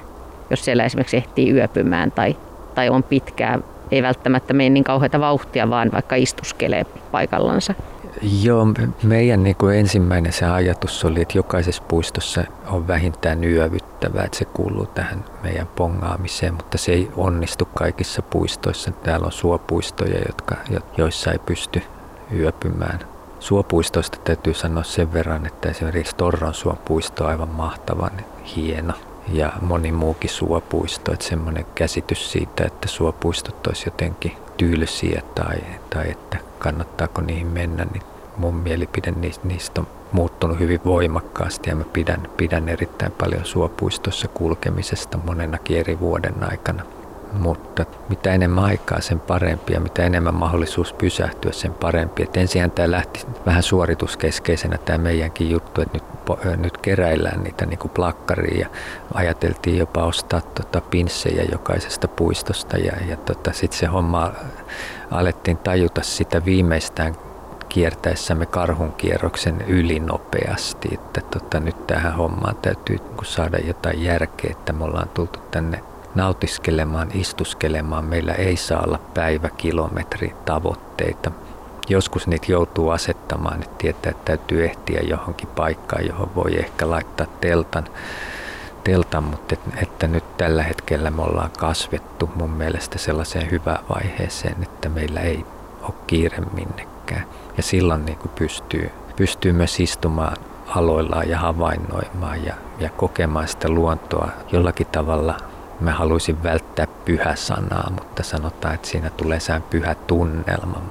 jos 0.49 0.65
siellä 0.65 0.83
esimerkiksi 0.83 1.17
ehtii 1.17 1.51
yöpymään 1.51 2.11
tai, 2.11 2.35
tai 2.75 2.89
on 2.89 3.03
pitkää, 3.03 3.59
ei 3.91 4.03
välttämättä 4.03 4.53
mene 4.53 4.69
niin 4.69 4.83
kauheita 4.83 5.19
vauhtia, 5.19 5.69
vaan 5.69 5.91
vaikka 5.91 6.15
istuskelee 6.15 6.85
paikallansa. 7.11 7.73
Joo, 8.23 8.67
meidän 9.03 9.43
niin 9.43 9.55
kuin 9.55 9.77
ensimmäinen 9.77 10.33
se 10.33 10.45
ajatus 10.45 11.05
oli, 11.05 11.21
että 11.21 11.37
jokaisessa 11.37 11.83
puistossa 11.87 12.43
on 12.67 12.87
vähintään 12.87 13.43
yövyttävää, 13.43 14.23
että 14.23 14.37
se 14.37 14.45
kuuluu 14.45 14.85
tähän 14.85 15.25
meidän 15.43 15.67
pongaamiseen, 15.67 16.53
mutta 16.53 16.77
se 16.77 16.91
ei 16.91 17.11
onnistu 17.17 17.65
kaikissa 17.65 18.21
puistoissa. 18.21 18.91
Täällä 18.91 19.25
on 19.25 19.31
suopuistoja, 19.31 20.19
jotka, 20.27 20.55
joissa 20.97 21.31
ei 21.31 21.39
pysty 21.39 21.81
yöpymään. 22.35 22.99
Suopuistoista 23.39 24.17
täytyy 24.23 24.53
sanoa 24.53 24.83
sen 24.83 25.13
verran, 25.13 25.45
että 25.45 25.69
esimerkiksi 25.69 26.15
Torron 26.15 26.53
suopuisto 26.53 27.23
on 27.23 27.29
aivan 27.29 27.49
mahtavan 27.49 28.11
hieno 28.55 28.93
ja 29.27 29.53
moni 29.61 29.91
muukin 29.91 30.29
suopuisto, 30.29 31.13
että 31.13 31.25
semmoinen 31.25 31.65
käsitys 31.75 32.31
siitä, 32.31 32.63
että 32.65 32.87
suopuistot 32.87 33.67
olisi 33.67 33.87
jotenkin 33.87 34.31
tylsiä 34.57 35.21
tai, 35.35 35.57
tai 35.89 36.11
että 36.11 36.37
kannattaako 36.59 37.21
niihin 37.21 37.47
mennä, 37.47 37.85
niin 37.85 38.03
mun 38.37 38.55
mielipide 38.55 39.13
niistä 39.43 39.81
on 39.81 39.87
muuttunut 40.11 40.59
hyvin 40.59 40.81
voimakkaasti 40.85 41.69
ja 41.69 41.75
mä 41.75 41.83
pidän, 41.93 42.29
pidän 42.37 42.69
erittäin 42.69 43.11
paljon 43.11 43.45
suopuistossa 43.45 44.27
kulkemisesta 44.27 45.17
monenakin 45.17 45.79
eri 45.79 45.99
vuoden 45.99 46.35
aikana. 46.51 46.83
Mutta 47.39 47.85
mitä 48.09 48.33
enemmän 48.33 48.63
aikaa, 48.63 49.01
sen 49.01 49.19
parempi 49.19 49.73
ja 49.73 49.79
mitä 49.79 50.03
enemmän 50.03 50.35
mahdollisuus 50.35 50.93
pysähtyä, 50.93 51.51
sen 51.51 51.73
parempi. 51.73 52.23
Et 52.23 52.37
ensin 52.37 52.71
tämä 52.71 52.91
lähti 52.91 53.25
vähän 53.45 53.63
suorituskeskeisenä 53.63 54.77
tämä 54.77 54.97
meidänkin 54.97 55.49
juttu, 55.49 55.81
että 55.81 55.97
nyt, 55.97 56.03
nyt 56.57 56.77
keräillään 56.77 57.43
niitä 57.43 57.65
niin 57.65 57.79
kuin 57.79 57.91
plakkaria 57.91 58.59
ja 58.59 58.67
ajateltiin 59.13 59.77
jopa 59.77 60.03
ostaa 60.03 60.41
tota 60.41 60.81
pinssejä 60.81 61.43
jokaisesta 61.51 62.07
puistosta 62.07 62.77
ja, 62.77 62.93
ja 63.09 63.17
tota, 63.17 63.51
sitten 63.53 63.79
se 63.79 63.85
homma 63.85 64.31
alettiin 65.11 65.57
tajuta 65.57 66.01
sitä 66.01 66.45
viimeistään 66.45 67.15
kiertäessämme 67.73 68.45
karhunkierroksen 68.45 69.61
yli 69.67 69.99
nopeasti, 69.99 70.89
että 70.91 71.21
tota, 71.21 71.59
nyt 71.59 71.87
tähän 71.87 72.15
hommaan 72.15 72.55
täytyy 72.55 72.97
niin 72.97 73.25
saada 73.25 73.57
jotain 73.57 74.03
järkeä, 74.03 74.51
että 74.51 74.73
me 74.73 74.83
ollaan 74.83 75.09
tultu 75.09 75.39
tänne 75.51 75.83
nautiskelemaan, 76.15 77.09
istuskelemaan. 77.13 78.05
Meillä 78.05 78.33
ei 78.33 78.57
saa 78.57 78.83
olla 78.85 78.99
päiväkilometri 79.13 80.33
tavoitteita. 80.45 81.31
Joskus 81.89 82.27
niitä 82.27 82.51
joutuu 82.51 82.89
asettamaan, 82.89 83.63
että 83.63 83.75
tietää, 83.77 84.09
että 84.09 84.25
täytyy 84.25 84.65
ehtiä 84.65 85.01
johonkin 85.03 85.49
paikkaan, 85.55 86.07
johon 86.07 86.35
voi 86.35 86.59
ehkä 86.59 86.89
laittaa 86.89 87.27
teltan. 87.41 87.85
teltan 88.83 89.23
mutta 89.23 89.53
et, 89.53 89.83
että 89.83 90.07
nyt 90.07 90.37
tällä 90.37 90.63
hetkellä 90.63 91.11
me 91.11 91.21
ollaan 91.21 91.51
kasvettu 91.57 92.29
mun 92.35 92.51
mielestä 92.51 92.97
sellaiseen 92.97 93.51
hyvään 93.51 93.85
vaiheeseen, 93.89 94.63
että 94.63 94.89
meillä 94.89 95.19
ei 95.19 95.45
ole 95.81 95.93
kiire 96.07 96.37
minnekään. 96.53 96.92
Ja 97.57 97.63
silloin 97.63 98.05
niin 98.05 98.17
kuin 98.17 98.31
pystyy, 98.35 98.91
pystyy 99.15 99.53
myös 99.53 99.79
istumaan 99.79 100.37
aloillaan 100.67 101.29
ja 101.29 101.39
havainnoimaan 101.39 102.45
ja, 102.45 102.53
ja 102.79 102.89
kokemaan 102.89 103.47
sitä 103.47 103.69
luontoa 103.69 104.29
jollakin 104.51 104.87
tavalla 104.87 105.37
Mä 105.79 105.91
haluaisin 105.91 106.43
välttää 106.43 106.87
pyhä 107.05 107.35
sanaa, 107.35 107.89
mutta 107.89 108.23
sanotaan, 108.23 108.75
että 108.75 108.87
siinä 108.87 109.09
tulee 109.09 109.39
sään 109.39 109.63
pyhä 109.69 109.95
tunnelma. 109.95 110.81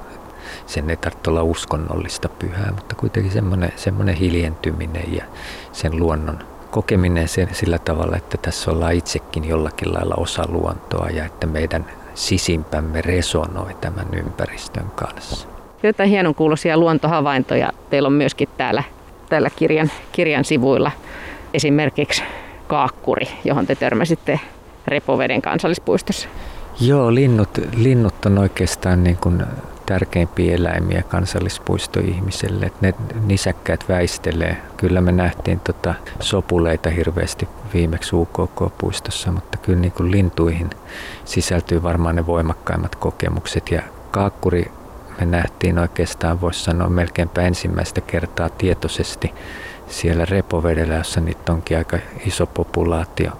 Sen 0.67 0.91
ei 0.91 0.97
tarvitse 0.97 1.31
olla 1.31 1.43
uskonnollista 1.43 2.29
pyhää, 2.29 2.73
mutta 2.77 2.95
kuitenkin 2.95 3.33
semmoinen, 3.33 3.73
semmoinen 3.77 4.15
hiljentyminen 4.15 5.15
ja 5.15 5.25
sen 5.73 5.99
luonnon 5.99 6.39
kokeminen 6.71 7.29
sen, 7.29 7.49
sillä 7.53 7.79
tavalla, 7.79 8.17
että 8.17 8.39
tässä 8.43 8.71
ollaan 8.71 8.95
itsekin 8.95 9.45
jollakin 9.45 9.95
lailla 9.95 10.15
osa 10.17 10.45
luontoa 10.49 11.09
ja 11.11 11.25
että 11.25 11.47
meidän 11.47 11.87
sisimpämme 12.15 13.01
resonoi 13.01 13.75
tämän 13.75 14.07
ympäristön 14.13 14.91
kanssa. 14.97 15.49
Jotain 15.83 16.11
hienon 16.11 16.35
kuuloisia 16.35 16.77
luontohavaintoja 16.77 17.73
teillä 17.91 18.07
on 18.07 18.13
myöskin 18.13 18.49
täällä, 18.57 18.83
täällä 19.29 19.51
kirjan, 19.51 19.91
kirjan 20.13 20.45
sivuilla. 20.45 20.91
Esimerkiksi 21.55 22.23
kaakkuri, 22.67 23.27
johon 23.45 23.67
te 23.67 23.75
törmäsitte 23.75 24.41
Repoveden 24.87 25.43
kansallispuistossa? 25.43 26.29
Joo, 26.81 27.15
linnut, 27.15 27.59
linnut 27.77 28.27
on 28.27 28.39
oikeastaan 28.39 29.05
niin 29.05 29.17
kuin 29.17 29.43
tärkeimpiä 29.87 30.55
eläimiä 30.55 31.03
kansallispuistoihmiselle. 31.03 32.73
Ne 32.81 32.95
nisäkkäät 33.27 33.85
väistelee. 33.89 34.57
Kyllä 34.77 35.01
me 35.01 35.13
nähtiin 35.13 35.61
tota 35.61 35.95
sopuleita 36.21 36.91
hirveästi 36.91 37.49
viimeksi 37.75 38.17
UKK-puistossa, 38.17 39.33
mutta 39.33 39.59
kyllä 39.59 39.79
niin 39.79 39.93
kuin 39.93 40.11
lintuihin 40.11 40.71
sisältyy 41.25 41.83
varmaan 41.83 42.17
ne 42.17 42.27
voimakkaimmat 42.27 42.97
kokemukset. 42.97 43.71
Ja 43.71 43.83
kaakkuri 44.11 44.71
me 45.23 45.27
nähtiin 45.27 45.79
oikeastaan, 45.79 46.41
voisi 46.41 46.65
sanoa, 46.65 46.89
melkeinpä 46.89 47.43
ensimmäistä 47.43 48.01
kertaa 48.01 48.49
tietoisesti 48.49 49.35
siellä 49.87 50.25
repovedellä, 50.25 50.95
jossa 50.95 51.21
niitä 51.21 51.53
onkin 51.53 51.79
aika 51.79 51.99
iso 52.27 52.47
populaatio. 52.47 53.31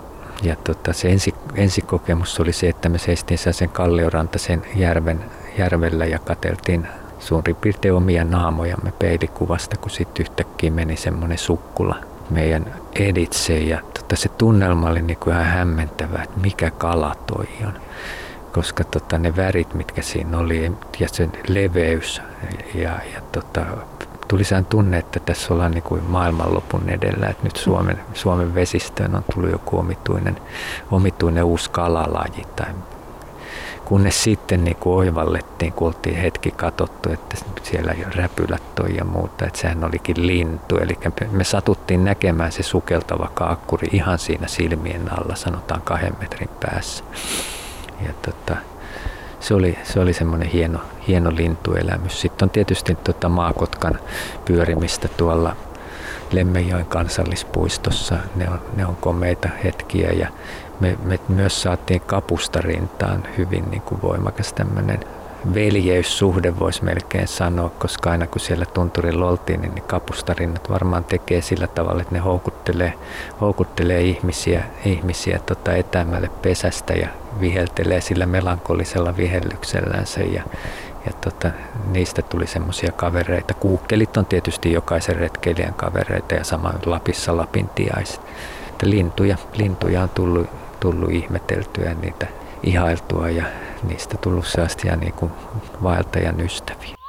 Ja 0.43 0.57
tota, 0.57 0.93
se 0.93 1.09
ensi, 1.09 1.35
ensikokemus 1.55 2.41
oli 2.41 2.53
se, 2.53 2.69
että 2.69 2.89
me 2.89 2.99
seistiin 2.99 3.39
sen 3.51 3.69
kalliorantaisen 3.69 4.63
järven, 4.77 5.21
järvellä 5.59 6.05
ja 6.05 6.19
kateltiin 6.19 6.87
suurin 7.19 7.57
piirtein 7.57 7.95
omia 7.95 8.25
naamojamme 8.25 8.93
peilikuvasta, 8.99 9.77
kun 9.77 9.91
sitten 9.91 10.27
yhtäkkiä 10.27 10.71
meni 10.71 10.97
semmoinen 10.97 11.39
sukkula 11.39 11.97
meidän 12.31 12.75
editse 12.95 13.59
ja 13.59 13.81
tota, 13.95 14.17
se 14.17 14.29
tunnelma 14.29 14.89
oli 14.89 15.03
niinku 15.03 15.31
ihan 15.31 15.45
hämmentävä, 15.45 16.23
että 16.23 16.41
mikä 16.41 16.71
kala 16.71 17.15
toi 17.27 17.49
on. 17.67 17.73
Koska 18.53 18.85
tota, 18.85 19.19
ne 19.19 19.37
värit, 19.37 19.75
mitkä 19.75 20.03
siinä 20.03 20.39
oli 20.39 20.73
ja 21.01 21.09
sen 21.09 21.33
leveys 21.49 22.23
ja, 22.75 22.91
ja 23.15 23.21
tota, 23.33 23.61
tuli 24.29 24.45
sehän 24.45 24.67
tunne, 24.67 24.99
että 24.99 25.21
tässä 25.21 25.55
ollaan 25.55 25.71
niin 25.71 25.83
kuin 25.83 26.05
maailmanlopun 26.05 26.89
edellä, 26.89 27.27
että 27.27 27.45
nyt 27.45 27.57
Suomen, 27.57 27.99
Suomen 28.15 28.55
vesistöön 28.55 29.15
on 29.15 29.25
tullut 29.35 29.51
joku 29.51 29.79
omituinen, 29.79 30.37
omituinen 30.91 31.45
uusi 31.45 31.71
kalalaji 31.71 32.45
tai 32.57 32.67
kunnes 33.85 34.23
sitten 34.23 34.65
niin 34.65 34.77
kuin 34.77 34.97
oivallettiin, 34.97 35.73
kun 35.73 35.87
oltiin 35.87 36.17
hetki 36.17 36.51
katsottu, 36.51 37.13
että 37.13 37.37
siellä 37.63 37.93
jo 37.93 38.07
räpylät 38.17 38.75
toi 38.75 38.97
ja 38.97 39.05
muuta, 39.05 39.47
että 39.47 39.59
sehän 39.59 39.85
olikin 39.85 40.27
lintu. 40.27 40.77
Eli 40.77 40.99
me 41.31 41.45
satuttiin 41.45 42.05
näkemään 42.05 42.53
se 42.53 42.63
sukeltava 42.63 43.31
kaakkuri 43.35 43.89
ihan 43.93 44.19
siinä 44.19 44.49
silmien 44.49 45.13
alla, 45.19 45.37
sanotaan 45.37 45.83
kahden 45.83 46.17
metrin 46.21 46.51
päässä. 46.61 47.05
Ja 48.07 48.13
tota, 48.23 48.57
se 49.41 49.55
oli, 49.55 49.79
se 49.83 50.01
oli 50.01 50.13
semmoinen 50.13 50.49
hieno, 50.49 50.81
hieno 51.09 51.31
lintuelämys. 51.37 52.21
Sitten 52.21 52.47
on 52.47 52.51
tietysti 52.51 52.95
tota 52.95 53.29
maakotkan 53.29 53.99
pyörimistä 54.45 55.09
tuolla 55.09 55.57
Lemmenjoen 56.33 56.87
kansallispuistossa. 56.87 58.19
Ne 58.37 58.49
on, 58.51 58.61
ne 58.77 58.87
on 58.87 58.97
komeita 58.97 59.49
hetkiä 59.65 60.11
ja 60.11 60.29
me, 60.81 60.99
me 61.05 61.21
myös 61.29 61.63
saatiin 61.63 62.01
kapustarintaan 62.01 63.23
hyvin 63.39 63.71
niin 63.71 63.83
kuin 63.83 64.03
voimakas 64.03 64.53
tämmöinen 64.53 65.01
veljeyssuhde 65.55 66.59
voisi 66.59 66.85
melkein 66.85 67.29
sanoa, 67.29 67.71
koska 67.79 68.11
aina 68.11 68.27
kun 68.27 68.41
siellä 68.41 68.67
tunturilla 68.67 69.29
oltiin, 69.29 69.61
niin, 69.61 69.83
kapustarinnat 69.87 70.71
varmaan 70.71 71.05
tekee 71.05 71.41
sillä 71.41 71.67
tavalla, 71.67 72.03
että 72.03 72.15
ne 72.15 72.21
houkuttelee, 72.21 72.95
houkuttelee 73.41 74.03
ihmisiä, 74.03 74.65
ihmisiä 74.85 75.39
tota 75.47 75.73
etämälle 75.73 76.31
pesästä 76.43 76.93
ja 76.93 77.09
viheltelee 77.41 78.01
sillä 78.01 78.27
melankolisella 78.27 79.17
vihellyksellänsä 79.17 80.21
ja, 80.21 80.43
ja 81.07 81.13
tota, 81.21 81.51
niistä 81.91 82.23
tuli 82.23 82.47
semmoisia 82.47 82.93
kavereita. 82.93 83.55
Kuukkelit 83.55 84.17
on 84.17 84.27
tietysti 84.27 84.73
jokaisen 84.73 85.17
retkeilijän 85.17 85.75
kavereita 85.75 86.35
ja 86.35 86.45
sama 86.45 86.75
Lapissa 86.87 87.37
lapintiaiset. 87.37 88.21
Lintuja, 88.83 89.37
lintuja 89.55 90.03
on 90.03 90.09
tullut, 90.09 90.47
tullut 90.81 91.11
ihmeteltyä 91.11 91.95
niitä 91.95 92.27
ihailtua 92.63 93.31
ja 93.31 93.45
niistä 93.83 94.17
tullut 94.17 94.47
sellaisia 94.47 94.97
niin 94.97 95.13
kuin 95.13 95.33
vaeltajan 95.83 96.41
ystäviä. 96.41 97.02